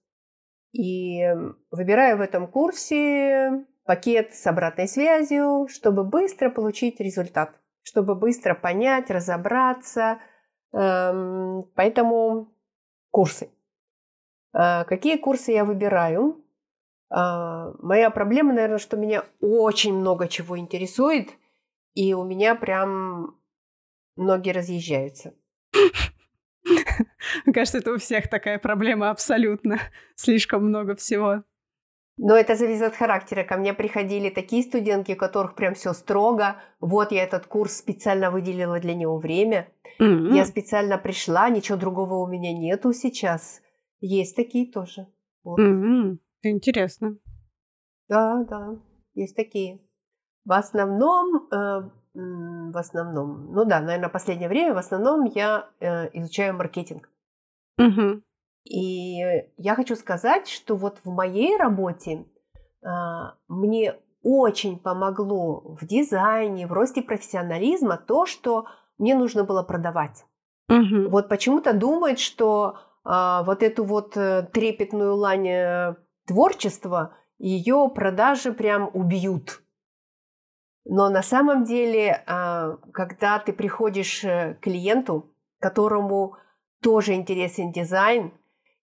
[0.73, 1.25] И
[1.71, 9.11] выбираю в этом курсе пакет с обратной связью, чтобы быстро получить результат, чтобы быстро понять,
[9.11, 10.19] разобраться.
[10.73, 12.53] Эм, поэтому
[13.11, 13.51] курсы.
[14.53, 16.45] А, какие курсы я выбираю?
[17.11, 21.31] А, моя проблема, наверное, что меня очень много чего интересует,
[21.95, 23.37] и у меня прям
[24.17, 25.35] ноги разъезжаются.
[27.45, 29.81] Мне кажется, это у всех такая проблема абсолютно.
[30.15, 31.43] Слишком много всего.
[32.23, 33.45] Но это зависит от характера.
[33.45, 36.57] Ко мне приходили такие студентки, у которых прям все строго.
[36.79, 39.73] Вот я этот курс специально выделила для него время.
[39.99, 40.35] Mm-hmm.
[40.35, 43.63] Я специально пришла, ничего другого у меня нету сейчас.
[44.01, 45.07] Есть такие тоже.
[45.45, 45.59] Вот.
[45.59, 46.19] Mm-hmm.
[46.43, 47.17] Интересно.
[48.09, 48.77] Да, да,
[49.15, 49.81] есть такие.
[50.45, 56.55] В основном, э, в основном, ну да, наверное, последнее время в основном я э, изучаю
[56.55, 57.09] маркетинг.
[57.79, 58.23] Угу.
[58.65, 59.19] И
[59.57, 62.27] я хочу сказать, что вот в моей работе
[62.83, 62.89] э,
[63.49, 68.67] мне очень помогло в дизайне, в росте профессионализма то, что
[68.99, 70.25] мне нужно было продавать.
[70.69, 71.09] Угу.
[71.09, 75.97] Вот почему-то думают, что э, вот эту вот э, трепетную лань э,
[76.27, 79.63] творчества ее продажи прям убьют.
[80.85, 86.37] Но на самом деле, а, когда ты приходишь э, к клиенту, которому
[86.83, 88.33] тоже интересен дизайн,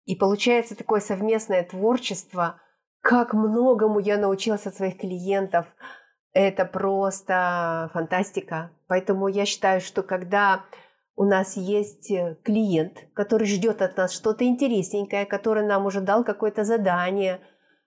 [0.07, 2.59] и получается такое совместное творчество,
[3.01, 5.67] как многому я научилась от своих клиентов,
[6.33, 8.71] это просто фантастика.
[8.87, 10.63] Поэтому я считаю, что когда
[11.15, 16.23] у нас есть э, клиент, который ждет от нас что-то интересненькое, который нам уже дал
[16.23, 17.39] какое-то задание,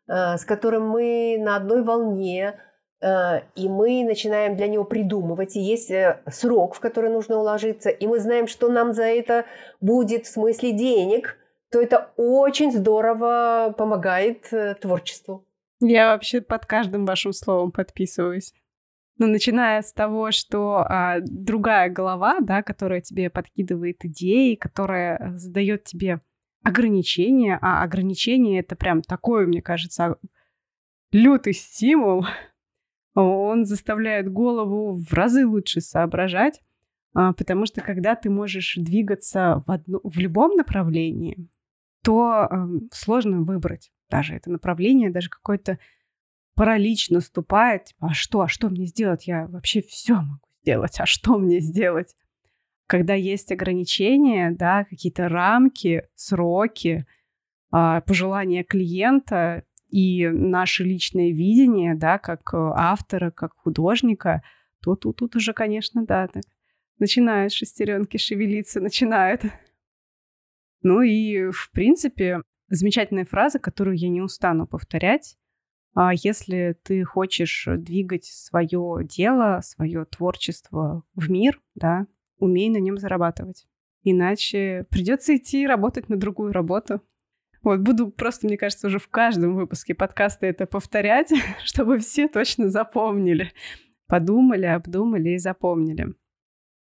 [0.07, 2.61] э, с которым мы на одной волне,
[3.01, 5.91] Э, и мы начинаем для него придумывать, и есть
[6.31, 9.47] срок, в который нужно уложиться, и мы знаем, что нам за это
[9.81, 11.37] будет в смысле денег,
[11.71, 15.45] то это очень здорово помогает э, творчеству.
[15.81, 18.53] Я вообще под каждым вашим словом подписываюсь.
[19.19, 25.85] Ну, начиная с того, что а, другая голова, да, которая тебе подкидывает идеи, которая задает
[25.85, 26.21] тебе
[26.63, 30.17] ограничения, а ограничения это прям такой, мне кажется,
[31.13, 32.27] лютый стимул
[33.15, 36.61] он заставляет голову в разы лучше соображать,
[37.13, 41.49] а, потому что когда ты можешь двигаться в, одно, в любом направлении,
[42.03, 45.79] то э, сложно выбрать даже это направление, даже какой-то
[46.55, 47.87] паралич наступает.
[47.87, 49.27] Типа, а что, а что мне сделать?
[49.27, 52.15] Я вообще все могу сделать, а что мне сделать?
[52.87, 57.07] Когда есть ограничения, да, какие-то рамки, сроки,
[57.73, 64.43] э, пожелания клиента, и наше личное видение, да, как э, автора, как художника,
[64.83, 66.45] то тут, тут уже, конечно, да, так
[66.99, 69.43] начинают шестеренки шевелиться, начинают.
[70.83, 75.37] Ну и, в принципе, замечательная фраза, которую я не устану повторять.
[75.95, 82.07] А если ты хочешь двигать свое дело, свое творчество в мир, да,
[82.39, 83.67] умей на нем зарабатывать.
[84.03, 87.03] Иначе придется идти работать на другую работу.
[87.63, 91.33] Вот, буду просто, мне кажется, уже в каждом выпуске подкаста это повторять,
[91.65, 93.53] чтобы все точно запомнили.
[94.07, 96.15] Подумали, обдумали и запомнили.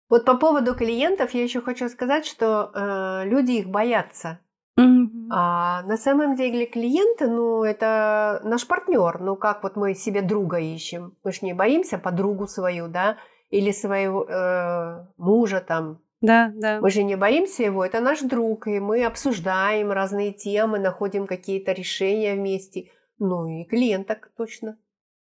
[0.08, 4.38] Вот по поводу клиентов я еще хочу сказать, что э, люди их боятся.
[4.78, 5.28] Mm-hmm.
[5.30, 9.20] А на самом деле клиенты, ну, это наш партнер.
[9.20, 11.16] Ну, как вот мы себе друга ищем.
[11.24, 13.18] Мы же не боимся подругу свою, да,
[13.50, 16.80] или своего э, мужа там, да, да.
[16.80, 21.72] Мы же не боимся его, это наш друг, и мы обсуждаем разные темы, находим какие-то
[21.72, 22.90] решения вместе.
[23.18, 24.78] Ну и клиент так точно.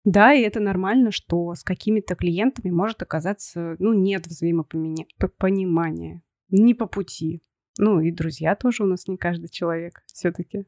[0.09, 6.87] Да, и это нормально, что с какими-то клиентами может оказаться, ну, нет взаимопонимания, не по
[6.87, 7.43] пути.
[7.77, 10.65] Ну, и друзья тоже у нас не каждый человек все-таки.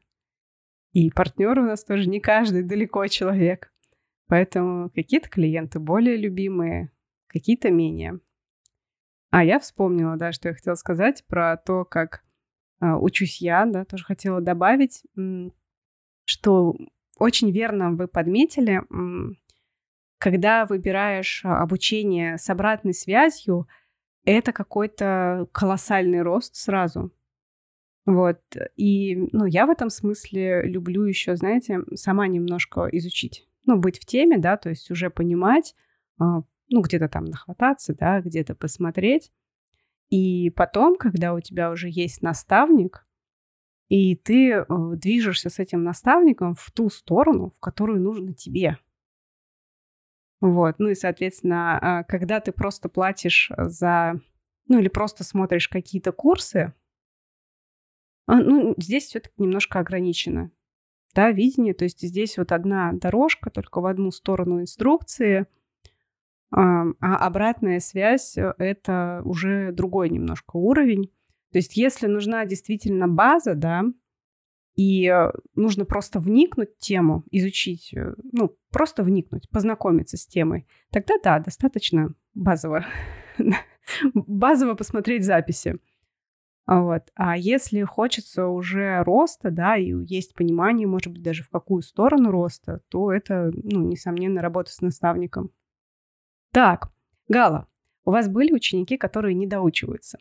[0.92, 3.74] И партнеры у нас тоже не каждый далеко человек.
[4.28, 6.92] Поэтому какие-то клиенты более любимые,
[7.26, 8.20] какие-то менее.
[9.30, 12.22] А я вспомнила, да, что я хотела сказать про то, как
[12.80, 15.02] э, учусь я, да, тоже хотела добавить,
[16.26, 16.76] что
[17.22, 18.82] очень верно вы подметили,
[20.18, 23.68] когда выбираешь обучение с обратной связью,
[24.24, 27.12] это какой-то колоссальный рост сразу.
[28.06, 28.40] Вот.
[28.76, 33.46] И, ну, я в этом смысле люблю еще, знаете, сама немножко изучить.
[33.66, 35.76] Ну, быть в теме, да, то есть уже понимать,
[36.18, 39.30] а, ну, где-то там нахвататься, да, где-то посмотреть.
[40.10, 43.06] И потом, когда у тебя уже есть наставник,
[43.92, 44.64] и ты э,
[44.96, 48.78] движешься с этим наставником в ту сторону, в которую нужно тебе.
[50.40, 54.14] Вот, ну и, соответственно, а, когда ты просто платишь за,
[54.66, 56.72] ну или просто смотришь какие-то курсы,
[58.26, 60.50] а, ну, здесь все-таки немножко ограничено,
[61.14, 65.46] да, видение, то есть здесь вот одна дорожка, только в одну сторону инструкции–
[66.54, 71.10] а обратная связь э,— это уже другой немножко уровень.
[71.52, 73.84] То есть если нужна действительно база, да,
[74.74, 80.66] и э, нужно просто вникнуть в тему, изучить, э, ну, просто вникнуть, познакомиться с темой,
[80.90, 82.86] тогда да, достаточно базово,
[84.14, 85.78] базово посмотреть записи.
[86.66, 87.02] Вот.
[87.14, 92.30] А если хочется уже роста, да, и есть понимание, может быть, даже в какую сторону
[92.30, 95.50] роста, то это, ну, несомненно, работа с наставником.
[96.52, 96.92] Так,
[97.28, 97.66] Гала,
[98.04, 100.18] у вас были ученики, которые не доучиваются?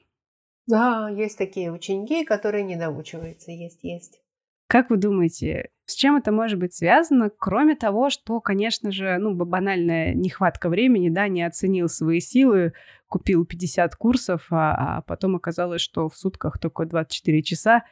[0.68, 4.22] Да, есть такие ученики, которые не доучиваются, есть, есть.
[4.68, 9.36] Как вы думаете, с чем это может быть связано, кроме того, что, конечно же, ну,
[9.36, 12.74] банальная нехватка времени, да, не оценил свои силы,
[13.08, 17.84] купил 50 курсов, а, а потом оказалось, что в сутках только 24 часа,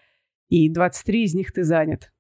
[0.47, 2.11] и 23 из них ты занят.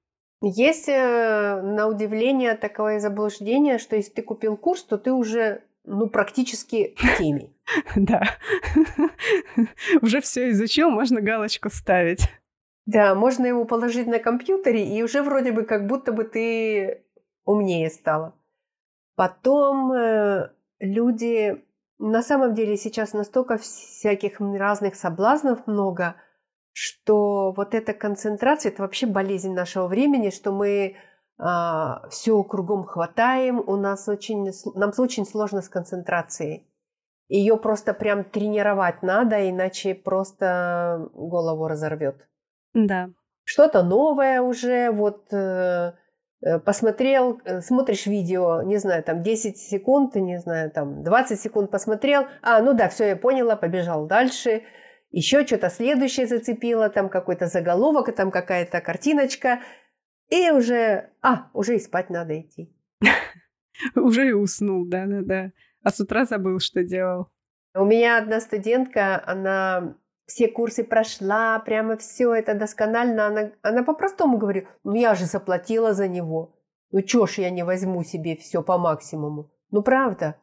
[0.41, 6.07] Есть, э, на удивление, такое заблуждение, что если ты купил курс, то ты уже, ну,
[6.07, 7.53] практически в теме.
[7.95, 8.21] Да.
[10.01, 12.27] Уже все изучил, можно галочку ставить.
[12.85, 17.03] Да, можно его положить на компьютере, и уже вроде бы как будто бы ты
[17.45, 18.33] умнее стала.
[19.15, 20.49] Потом э,
[20.79, 21.63] люди...
[21.99, 26.15] На самом деле сейчас настолько всяких разных соблазнов много,
[26.71, 30.95] что вот эта концентрация– это вообще болезнь нашего времени, что мы
[31.39, 36.67] все кругом хватаем, у нас очень, нам очень сложно с концентрацией.
[37.29, 42.27] Ее просто прям тренировать надо, иначе просто голову разорвет.
[42.73, 43.09] Да.
[43.43, 45.93] Что-то новое уже, вот э,
[46.41, 51.71] э посмотрел, э, смотришь видео, не знаю, там 10 секунд, не знаю, там 20 секунд
[51.71, 54.63] посмотрел, а, ну да, все, я поняла, побежал дальше,
[55.11, 59.59] еще что-то следующее зацепило, там какой-то заголовок, там какая-то картиночка,
[60.29, 62.73] и уже, а, уже и спать надо идти.
[63.95, 65.51] Уже и уснул, да-да-да.
[65.83, 67.29] А с утра забыл, что делал.
[67.73, 73.27] У меня одна студентка, она все курсы прошла, прямо все это досконально.
[73.27, 76.55] Она, она по-простому говорит, ну я же заплатила за него.
[76.91, 79.51] Ну чё ж я не возьму себе все по максимуму?
[79.71, 80.35] Ну правда.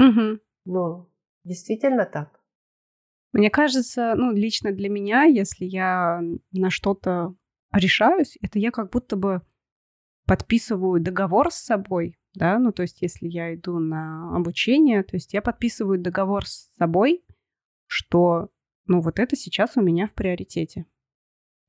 [0.00, 0.40] Угу.
[0.66, 1.08] Ну,
[1.44, 2.40] действительно так.
[3.32, 6.20] Мне кажется, ну, лично для меня, если я
[6.52, 7.34] на что-то
[7.78, 9.42] решаюсь, это я как будто бы
[10.26, 15.34] подписываю договор с собой, да, ну, то есть если я иду на обучение, то есть
[15.34, 17.24] я подписываю договор с собой,
[17.86, 18.50] что
[18.86, 20.86] ну вот это сейчас у меня в приоритете.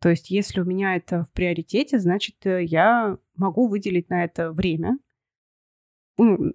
[0.02, 4.52] То есть если у меня это в приоритете, значит, э, я могу выделить на это
[4.52, 4.98] время,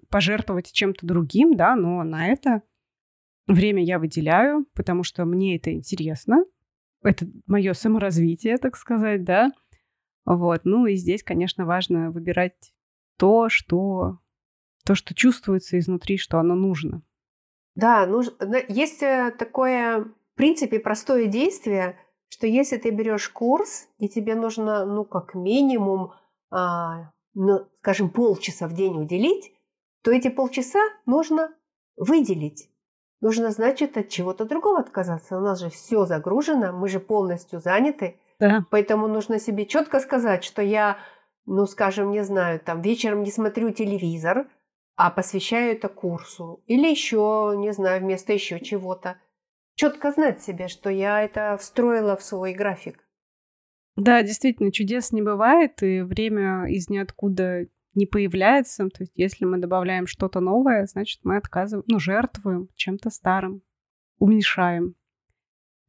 [0.09, 2.63] пожертвовать чем-то другим, да, но на это
[3.47, 6.43] время я выделяю, потому что мне это интересно.
[7.03, 9.51] Это мое саморазвитие, так сказать, да.
[10.25, 10.61] Вот.
[10.65, 12.73] Ну и здесь, конечно, важно выбирать
[13.17, 14.19] то, что,
[14.85, 17.01] то, что чувствуется изнутри, что оно нужно.
[17.75, 18.33] Да, нужно.
[18.67, 21.99] есть э, такое в принципе, простое действие,
[22.29, 26.13] что если ты берешь курс, и тебе нужно, ну, как минимум,
[26.49, 29.53] а, ну, скажем, полчаса в день уделить,
[30.01, 31.53] то эти полчаса нужно
[31.97, 32.70] выделить.
[33.21, 35.37] Нужно, значит, от чего-то другого отказаться.
[35.37, 38.17] У нас же все загружено, мы же полностью заняты.
[38.39, 38.65] Да.
[38.71, 40.97] Поэтому нужно себе четко сказать, что я,
[41.45, 44.47] ну, скажем, не знаю, там вечером не смотрю телевизор,
[44.95, 46.63] а посвящаю это курсу.
[46.65, 49.17] Или еще, не знаю, вместо еще чего-то
[49.75, 53.07] четко знать себе, что я это встроила в свой график.
[53.95, 58.87] Да, действительно, чудес не бывает, и время из ниоткуда не появляется.
[58.89, 63.61] То есть, если мы добавляем что-то новое, значит, мы отказываем, ну, жертвуем чем-то старым,
[64.17, 64.95] уменьшаем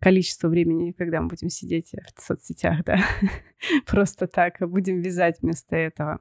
[0.01, 2.99] количество времени, когда мы будем сидеть в соцсетях, да,
[3.87, 6.21] просто так, будем вязать вместо этого.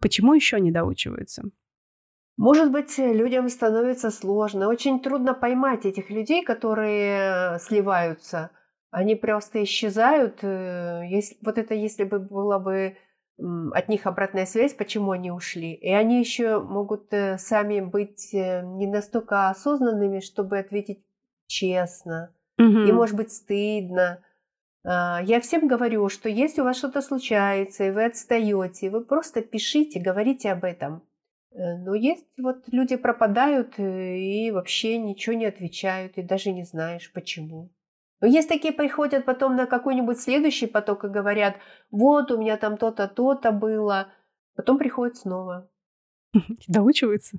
[0.00, 1.44] Почему еще не доучиваются?
[2.36, 4.68] Может быть, людям становится сложно.
[4.68, 8.50] Очень трудно поймать этих людей, которые сливаются.
[8.90, 10.38] Они просто исчезают.
[10.42, 12.96] Э, если, вот это если бы была бы
[13.72, 15.72] от них обратная связь, почему они ушли.
[15.72, 21.02] И они еще могут э, сами быть э, не настолько осознанными, чтобы ответить
[21.46, 22.34] честно.
[22.58, 22.66] Угу.
[22.66, 24.22] И может быть стыдно.
[24.84, 29.42] А, я всем говорю, что если у вас что-то случается, и вы отстаете, вы просто
[29.42, 31.02] пишите, говорите об этом.
[31.52, 37.10] Э, но есть вот люди пропадают и вообще ничего не отвечают, и даже не знаешь
[37.12, 37.70] почему.
[38.20, 41.56] Но есть такие приходят потом на какой-нибудь следующий поток и говорят,
[41.90, 44.08] вот у меня там то-то, то-то было.
[44.54, 45.68] Потом приходят снова.
[46.68, 47.38] Доучиваются?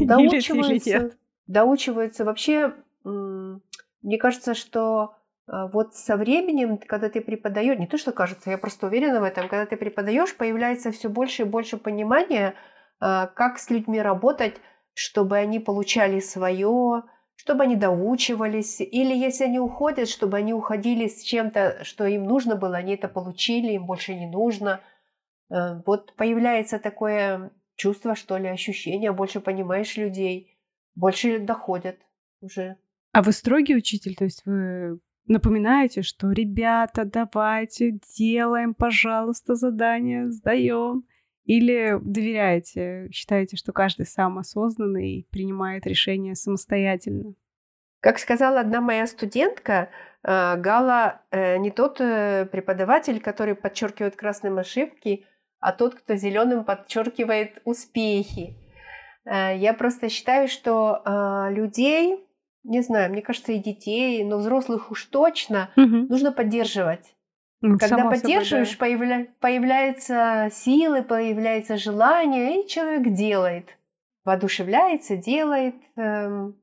[0.00, 1.16] Доучиваются.
[1.46, 2.24] Доучиваются.
[2.24, 2.74] Вообще,
[3.04, 5.14] мне кажется, что
[5.46, 9.24] а, вот со временем, когда ты преподаешь, не то что кажется, я просто уверена в
[9.24, 12.54] этом, когда ты преподаешь, появляется все больше и больше понимания,
[13.00, 14.56] а, как с людьми работать,
[14.94, 17.02] чтобы они получали свое,
[17.42, 22.54] чтобы они доучивались, или если они уходят, чтобы они уходили с чем-то, что им нужно
[22.54, 24.80] было, они это получили, им больше не нужно.
[25.50, 30.56] Э, вот появляется такое чувство, что ли, ощущение, больше понимаешь людей,
[30.94, 31.96] больше доходят
[32.40, 32.76] уже.
[33.10, 41.08] А вы строгий учитель, то есть вы напоминаете, что ребята, давайте, делаем, пожалуйста, задание, сдаем.
[41.44, 47.34] Или доверяете, считаете, что каждый сам осознанный и принимает решения самостоятельно?
[48.00, 49.88] Как сказала одна моя студентка,
[50.24, 55.24] э, Гала э, не тот э, преподаватель, который подчеркивает красным ошибки,
[55.60, 58.56] а тот, кто зеленым подчеркивает успехи.
[59.24, 62.26] Я просто считаю, что людей,
[62.64, 66.08] не знаю, мне кажется, и детей, но взрослых уж точно, угу.
[66.08, 67.14] нужно поддерживать.
[67.62, 68.98] Когда Само поддерживаешь, собой, да.
[68.98, 69.26] появля...
[69.38, 73.78] появляются силы, появляется желание, и человек делает.
[74.24, 75.76] Воодушевляется, делает.
[75.94, 76.56] Эм,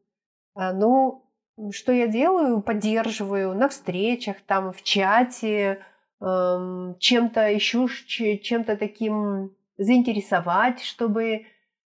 [0.56, 1.24] а, ну,
[1.72, 2.62] что я делаю?
[2.62, 5.80] Поддерживаю на встречах, там, в чате,
[6.20, 11.46] эм, чем-то ищу, чем-то таким заинтересовать, чтобы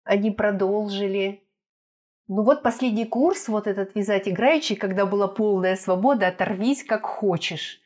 [0.03, 1.45] они продолжили.
[2.27, 7.81] Ну вот последний курс, вот этот вязать играющий, когда была полная свобода, оторвись как хочешь.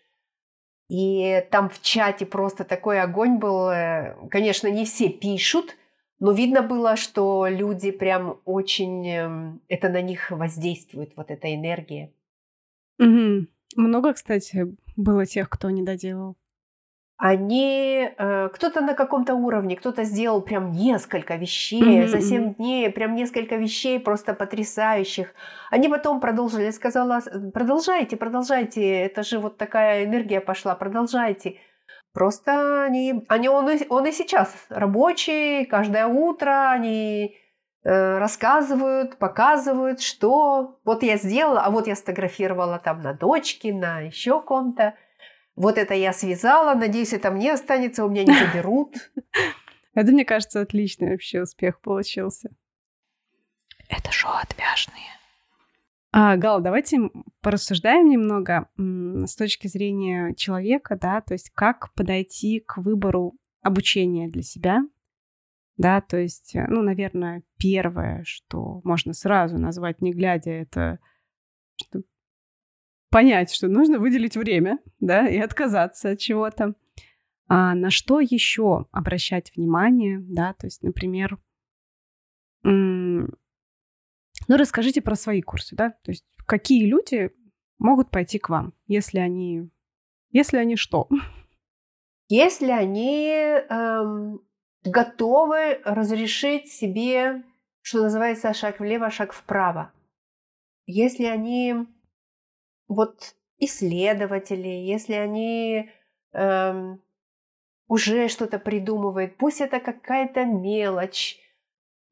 [0.91, 3.71] И там в чате просто такой огонь был.
[3.71, 5.77] Э, конечно, не все пишут,
[6.19, 9.09] но видно было, что люди прям очень...
[9.09, 12.13] Эм, это на них воздействует, вот эта энергия.
[12.99, 13.47] Угу.
[13.77, 14.67] Много, кстати,
[14.97, 16.37] было тех, кто не доделал
[17.21, 22.07] они, э, кто-то на каком-то уровне, кто-то сделал прям несколько вещей, mm-hmm.
[22.07, 25.35] за 7 дней прям несколько вещей просто потрясающих.
[25.71, 27.21] Они потом продолжили, я сказала,
[27.53, 31.59] продолжайте, продолжайте, это же вот такая энергия пошла, продолжайте.
[32.15, 37.37] Просто они, они он, и, он и сейчас рабочий, каждое утро они
[37.85, 44.01] э, рассказывают, показывают, что вот я сделала, а вот я сфотографировала там на дочке, на
[44.01, 44.95] еще ком-то.
[45.61, 48.97] Вот это я связала, надеюсь, это мне останется, у меня не заберут.
[49.95, 52.49] Это, мне кажется, отличный вообще успех получился.
[53.91, 55.11] Это шоу отвяжные.
[56.13, 57.11] А, Гал, давайте
[57.43, 64.43] порассуждаем немного с точки зрения человека, да, то есть как подойти к выбору обучения для
[64.43, 64.81] себя,
[65.77, 71.01] да, то есть, э, ну, наверное, первое, что можно сразу назвать, не глядя, это
[73.11, 76.75] понять, что нужно выделить время, да, и отказаться от чего-то.
[77.49, 81.39] А на что еще обращать внимание, да, то есть, например,
[82.63, 83.27] ну,
[84.49, 87.31] расскажите про свои курсы, да, то есть какие люди
[87.79, 89.69] могут пойти к вам, если они,
[90.31, 91.09] если они что?
[92.33, 94.41] Если они эм,
[94.85, 97.43] готовы разрешить себе,
[97.83, 99.93] что называется, шаг влево, шаг вправо.
[100.87, 101.89] Если они
[102.91, 105.91] вот исследователи, если они
[106.33, 107.01] эм,
[107.87, 111.39] уже что-то придумывают, пусть это какая-то мелочь,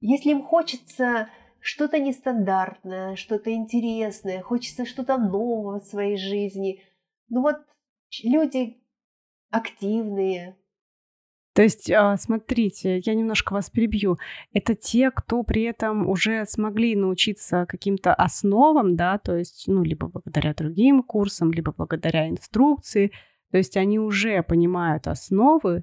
[0.00, 6.84] если им хочется что-то нестандартное, что-то интересное, хочется что-то нового в своей жизни,
[7.28, 7.56] ну вот
[8.22, 8.80] люди
[9.50, 10.56] активные,
[11.58, 14.16] то есть, а, смотрите, я немножко вас перебью.
[14.52, 20.06] Это те, кто при этом уже смогли научиться каким-то основам, да, то есть, ну, либо
[20.06, 23.10] благодаря другим курсам, либо благодаря инструкции.
[23.50, 25.82] То есть они уже понимают основы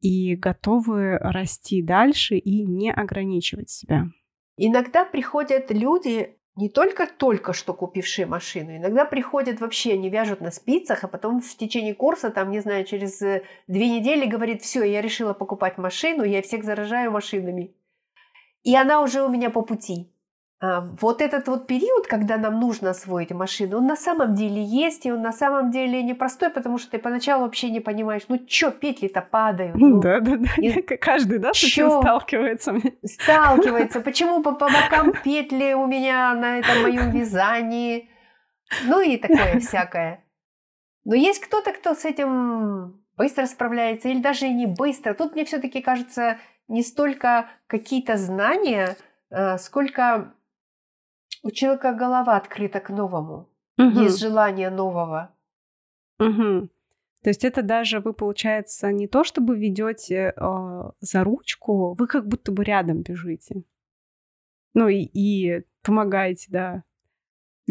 [0.00, 4.04] и готовы расти дальше и не ограничивать себя.
[4.56, 10.50] Иногда приходят люди, не только только что купившие машину, иногда приходят вообще, они вяжут на
[10.50, 14.82] спицах, а потом в течение курса, там, не знаю, через э, две недели говорит, все,
[14.82, 17.76] я решила покупать машину, я всех заражаю машинами.
[18.64, 20.10] И она уже у меня по пути.
[20.60, 25.06] А, вот этот вот период, когда нам нужно освоить машину, он на самом деле есть,
[25.06, 28.72] и он на самом деле непростой, потому что ты поначалу вообще не понимаешь, ну чё,
[28.72, 29.76] петли-то падают.
[29.76, 30.82] Ну, да, да, да, и...
[30.96, 32.74] каждый, да, с этим сталкивается.
[33.04, 34.00] Сталкивается.
[34.00, 38.10] Почему по, по бокам петли у меня на этом моем вязании?
[38.84, 40.24] Ну и такое всякое.
[41.04, 45.14] Но есть кто-то, кто с этим быстро справляется, или даже и не быстро.
[45.14, 48.96] Тут мне все-таки кажется не столько какие-то знания,
[49.30, 50.34] а, сколько
[51.48, 53.48] у человека голова открыта к новому.
[53.78, 54.00] Угу.
[54.00, 55.34] Есть желание нового.
[56.18, 56.68] Угу.
[57.22, 62.28] То есть это даже вы, получается, не то чтобы ведете э, за ручку, вы как
[62.28, 63.62] будто бы рядом бежите.
[64.74, 66.84] Ну и, и помогаете, да,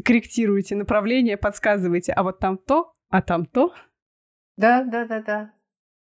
[0.04, 3.74] корректируете направление, подсказываете, а вот там то, а там то.
[4.58, 5.54] Да, да, да, да.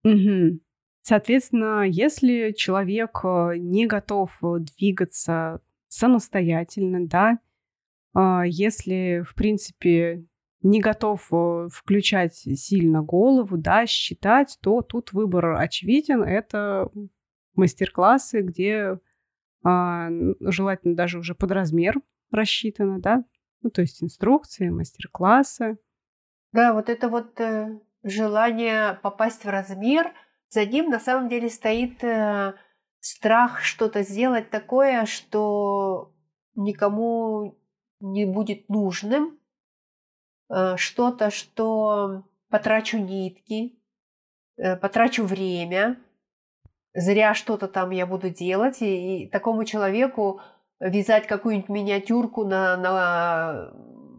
[0.04, 0.60] Угу.
[1.00, 7.38] Соответственно, если человек э, не готов э, двигаться самостоятельно, да, а,
[8.16, 10.24] если, в принципе,
[10.64, 16.22] не готов э, включать сильно голову, да, считать, то тут выбор очевиден.
[16.22, 16.90] Это
[17.54, 18.98] мастер-классы, где
[19.62, 20.08] а,
[20.40, 22.00] желательно даже уже под размер
[22.30, 23.24] рассчитано, да,
[23.62, 25.78] ну, то есть инструкции, мастер-классы.
[26.52, 30.12] Да, вот это вот э, желание попасть в размер,
[30.48, 32.54] за ним на самом деле стоит э,
[33.00, 36.14] страх что-то сделать такое, что
[36.54, 37.58] никому
[38.04, 39.38] не будет нужным,
[40.50, 43.78] э, что-то, что потрачу нитки,
[44.56, 45.98] э, потрачу время,
[46.92, 50.40] зря что-то там я буду делать, и, и такому человеку
[50.80, 53.72] вязать какую-нибудь миниатюрку на, на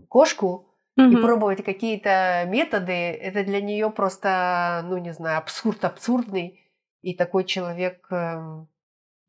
[0.10, 0.68] кошку
[1.00, 1.12] mm-hmm.
[1.12, 6.60] и пробовать какие-то методы, это для нее просто, ну не знаю, абсурд абсурдный,
[7.02, 8.68] и такой человек, эм,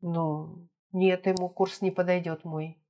[0.01, 2.81] ну нет, ему курс не подойдет мой.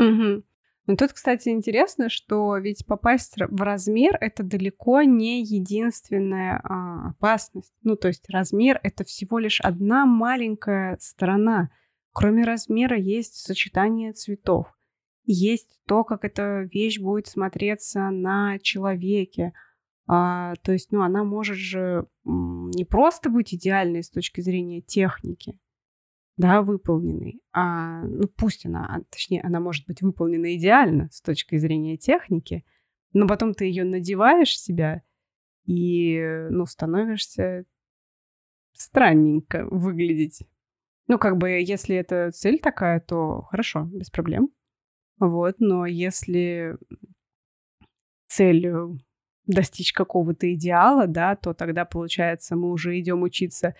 [0.00, 0.42] Mm-hmm.
[0.86, 7.72] Ну тут, кстати, интересно, что ведь попасть в размер это далеко не единственная а, опасность.
[7.82, 11.70] Ну, то есть размер это всего лишь одна маленькая сторона.
[12.12, 14.66] Кроме размера есть сочетание цветов,
[15.24, 19.54] есть то, как эта вещь будет смотреться на человеке.
[20.06, 25.58] А, то есть, ну, она может же не просто быть идеальной с точки зрения техники,
[26.36, 27.40] да, выполненный.
[27.52, 32.64] А, ну, пусть она, а, точнее, она может быть выполнена идеально с точки зрения техники,
[33.12, 35.02] но потом ты ее надеваешь себя
[35.64, 36.20] и,
[36.50, 37.64] ну, становишься
[38.72, 40.42] странненько выглядеть.
[41.06, 44.50] Ну, как бы, если это цель такая, то хорошо, без проблем.
[45.18, 46.76] Вот, но если
[48.26, 48.66] цель
[49.46, 53.76] достичь какого-то идеала, да, то тогда, получается, мы уже идем учиться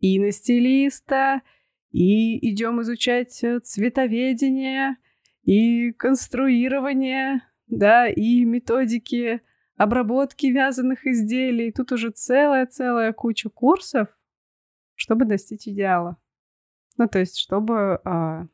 [0.00, 1.40] и на стилиста,
[1.94, 4.96] и идем изучать э, цветоведение
[5.44, 9.42] и конструирование, да, и методики
[9.76, 11.70] обработки вязаных изделий.
[11.70, 14.08] Тут уже целая-целая куча курсов,
[14.96, 16.16] чтобы достичь идеала.
[16.96, 18.00] Ну, то есть, чтобы...
[18.04, 18.48] А...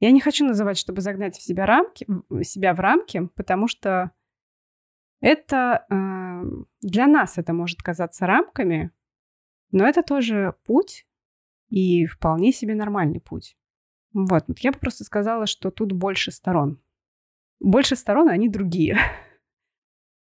[0.00, 2.08] Я не хочу называть, чтобы загнать в себя, рамки,
[2.42, 4.10] себя в рамки, потому что
[5.20, 6.42] это э,
[6.80, 8.90] для нас это может казаться рамками,
[9.70, 11.06] но это тоже путь,
[11.70, 13.56] и вполне себе нормальный путь.
[14.12, 16.82] Вот, я бы просто сказала, что тут больше сторон.
[17.60, 18.98] Больше сторон, а они другие.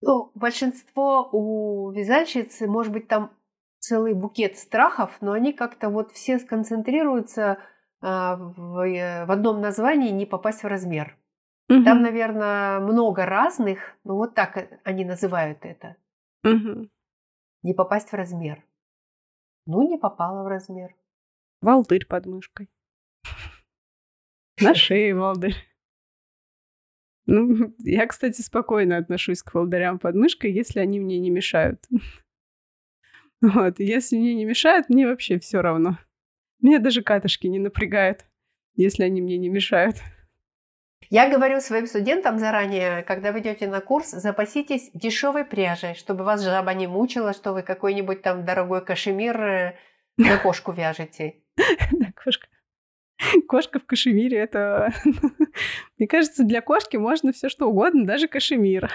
[0.01, 3.31] Ну, большинство у вязальщицы, может быть, там
[3.79, 7.59] целый букет страхов, но они как-то вот все сконцентрируются
[8.01, 11.17] а, в, э, в одном названии не попасть в размер.
[11.69, 11.85] Угу.
[11.85, 15.97] Там, наверное, много разных, но вот так они называют это.
[16.45, 16.89] Угу.
[17.63, 18.63] Не попасть в размер.
[19.67, 20.95] Ну, не попала в размер.
[21.61, 22.71] Волдырь под мышкой.
[24.61, 25.57] На шее волдырь.
[27.27, 31.85] Ну, я, кстати, спокойно отношусь к волдырям под мышкой, если они мне не мешают.
[33.43, 35.99] Вот, если мне не мешают, мне вообще все равно.
[36.63, 38.25] Меня даже катышки не напрягают,
[38.75, 39.97] если они мне не мешают.
[41.11, 46.43] Я говорю своим студентам заранее, когда вы идете на курс, запаситесь дешевой пряжей, чтобы вас
[46.43, 49.79] жаба не мучила, что вы какой-нибудь там дорогой кашемир э,
[50.17, 51.43] на кошку вяжете.
[51.57, 52.49] Да, кошка.
[53.49, 54.93] Кошка в кашемире это...
[55.99, 58.91] Мне кажется, для кошки можно все что угодно, даже кашемир.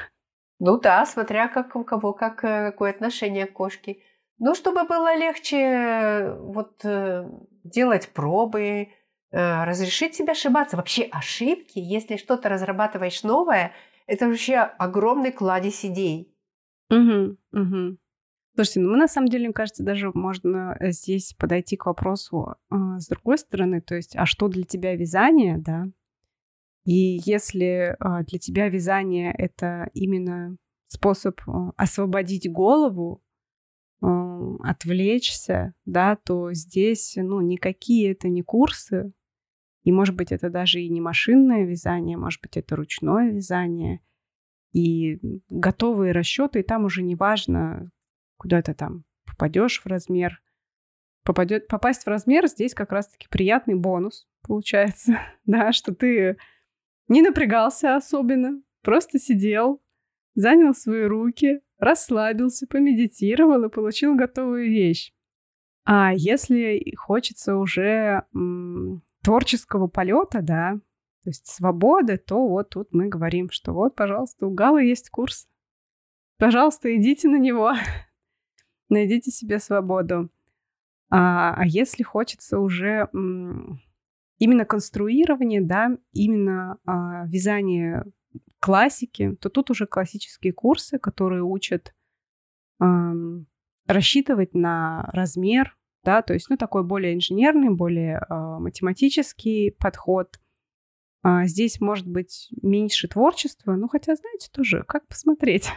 [0.60, 3.98] Ну да, смотря как у кого как, э, какое отношение к кошке.
[4.38, 7.28] Ну, чтобы было легче э, вот э,
[7.64, 8.90] делать пробы,
[9.32, 10.76] разрешить себе ошибаться.
[10.76, 13.72] Вообще ошибки, если что-то разрабатываешь новое,
[14.06, 16.36] это вообще огромный кладезь идей.
[16.90, 17.98] Угу, угу.
[18.56, 22.56] Слушайте, ну мы на самом деле, мне кажется, даже можно э, здесь подойти к вопросу
[22.70, 25.86] э, с другой стороны, то есть, а что для тебя вязание, да?
[26.84, 33.24] И если э, для тебя вязание это именно способ э, освободить голову,
[34.02, 34.08] э,
[34.64, 39.14] отвлечься, да, то здесь, ну, никакие это не курсы,
[39.84, 44.02] и, может быть, это даже и не машинное вязание, может быть, это ручное вязание,
[44.74, 47.90] и готовые расчеты, и там уже не важно,
[48.42, 50.42] куда-то там попадешь в размер.
[51.24, 56.38] Попадет, попасть в размер здесь как раз-таки приятный бонус получается, да, что ты
[57.08, 59.80] не напрягался особенно, просто сидел,
[60.34, 65.14] занял свои руки, расслабился, помедитировал и получил готовую вещь.
[65.84, 70.80] А если хочется уже м, творческого полета, да,
[71.24, 75.48] то есть свободы, то вот тут мы говорим, что вот, пожалуйста, у Галы есть курс.
[76.40, 77.74] Пожалуйста, идите на него.
[78.92, 80.30] найдите себе свободу.
[81.10, 83.10] А, а если хочется уже
[84.38, 88.06] именно конструирование, да, именно а, вязание
[88.60, 91.94] классики, то тут уже классические курсы, которые учат
[92.80, 93.14] а,
[93.88, 100.40] рассчитывать на размер, да, то есть, ну, такой более инженерный, более а, математический подход.
[101.24, 105.70] А, здесь может быть меньше творчества, ну, хотя, знаете, тоже, как посмотреть.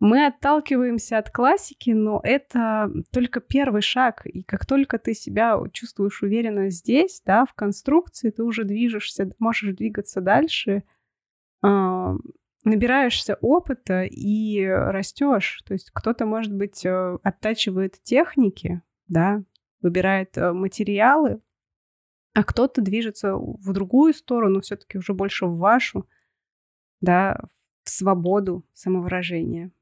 [0.00, 4.22] Мы отталкиваемся от классики, но это только первый шаг.
[4.24, 9.76] И как только ты себя чувствуешь уверенно здесь, да, в конструкции, ты уже движешься, можешь
[9.76, 10.84] двигаться дальше,
[11.62, 12.16] э,
[12.64, 15.62] набираешься опыта и растешь.
[15.66, 19.42] То есть кто-то, может быть, э, оттачивает техники, да,
[19.82, 21.42] выбирает э, материалы,
[22.32, 26.08] а кто-то движется в другую сторону, все-таки уже больше в вашу,
[27.02, 27.38] да,
[27.82, 29.72] в свободу самовыражения.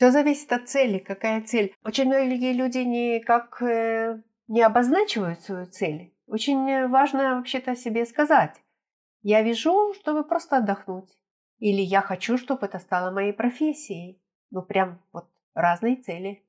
[0.00, 0.96] Все зависит от цели.
[0.98, 1.74] Какая цель?
[1.84, 6.14] Очень многие люди никак э, не обозначивают свою цель.
[6.26, 8.56] Очень важно вообще-то себе сказать.
[9.20, 11.10] Я вижу, чтобы просто отдохнуть.
[11.58, 14.18] Или я хочу, чтобы это стало моей профессией.
[14.50, 16.42] Ну, прям вот разные цели.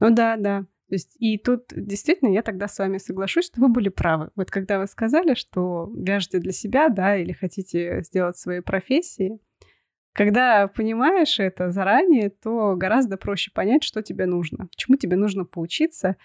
[0.00, 0.60] Ну да, да.
[0.88, 4.30] То есть, и тут действительно я тогда с вами соглашусь, что вы были правы.
[4.34, 9.40] Вот когда вы сказали, что вяжете для себя, да, или хотите сделать свои профессии,
[10.12, 16.16] когда понимаешь это заранее, то гораздо проще понять, что тебе нужно, чему тебе нужно поучиться,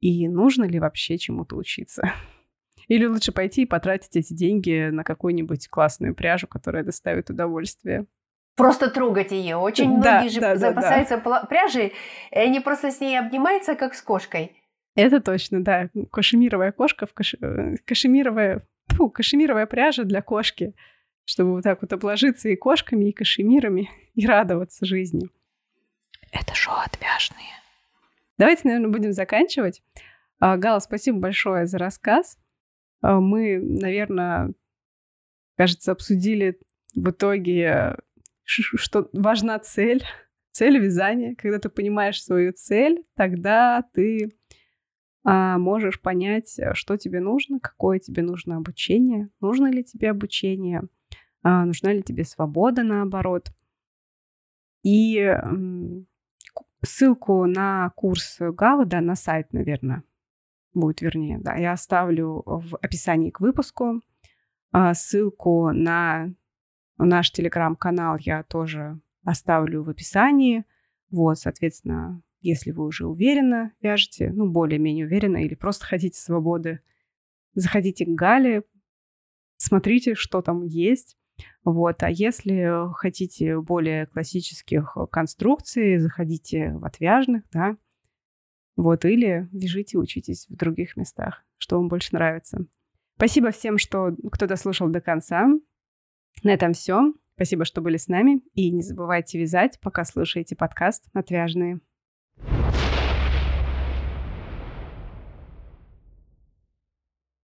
[0.00, 2.12] и нужно ли вообще чему-то учиться.
[2.88, 8.06] Или лучше пойти и потратить эти деньги на какую-нибудь классную пряжу, которая доставит удовольствие
[8.58, 9.56] просто трогать ее.
[9.56, 11.44] Очень многие же да, запасаются да.
[11.44, 11.94] пряжей,
[12.32, 14.52] и они просто с ней обнимаются, как с кошкой.
[14.96, 15.88] Это точно, да.
[16.10, 17.34] Кашемировая кошка, в каш...
[17.40, 18.66] Э, кашемировая...
[18.88, 20.74] Фу, кашемировая пряжа для кошки,
[21.28, 25.28] чтобы вот так вот обложиться и кошками, и кашемирами, и радоваться жизни.
[26.32, 27.52] Это шоу отвяжные.
[28.38, 29.82] Давайте, наверное, будем заканчивать.
[30.40, 32.38] А, Гала, спасибо большое за рассказ.
[33.02, 34.54] А, мы, наверное,
[35.56, 36.58] кажется, обсудили
[36.94, 37.96] в итоге
[38.44, 40.02] что важна цель,
[40.50, 41.34] цель вязания.
[41.36, 44.30] Когда ты понимаешь свою цель, тогда ты
[45.24, 50.88] а, можешь понять, э, что тебе нужно, какое тебе нужно обучение, нужно ли тебе обучение,
[51.42, 53.52] нужна ли тебе свобода, наоборот.
[54.82, 55.34] И
[56.84, 60.04] ссылку на курс Гала, да, на сайт, наверное,
[60.74, 64.00] будет вернее, да, я оставлю в описании к выпуску.
[64.70, 66.34] А, ссылку на
[66.98, 70.64] Наш телеграм-канал я тоже оставлю в описании.
[71.10, 76.80] Вот, соответственно, если вы уже уверенно вяжете, ну, более-менее уверенно, или просто хотите свободы,
[77.54, 78.64] заходите к Гале,
[79.56, 81.16] смотрите, что там есть.
[81.64, 82.02] Вот.
[82.02, 87.76] А если хотите более классических конструкций, заходите в отвяжных, да,
[88.78, 92.64] вот, или вяжите, учитесь в других местах, что вам больше нравится.
[93.16, 95.48] Спасибо всем, что кто дослушал до конца.
[96.44, 97.12] На этом все.
[97.34, 98.40] Спасибо, что были с нами.
[98.54, 101.80] И не забывайте вязать, пока слушаете подкаст «Отвяжные».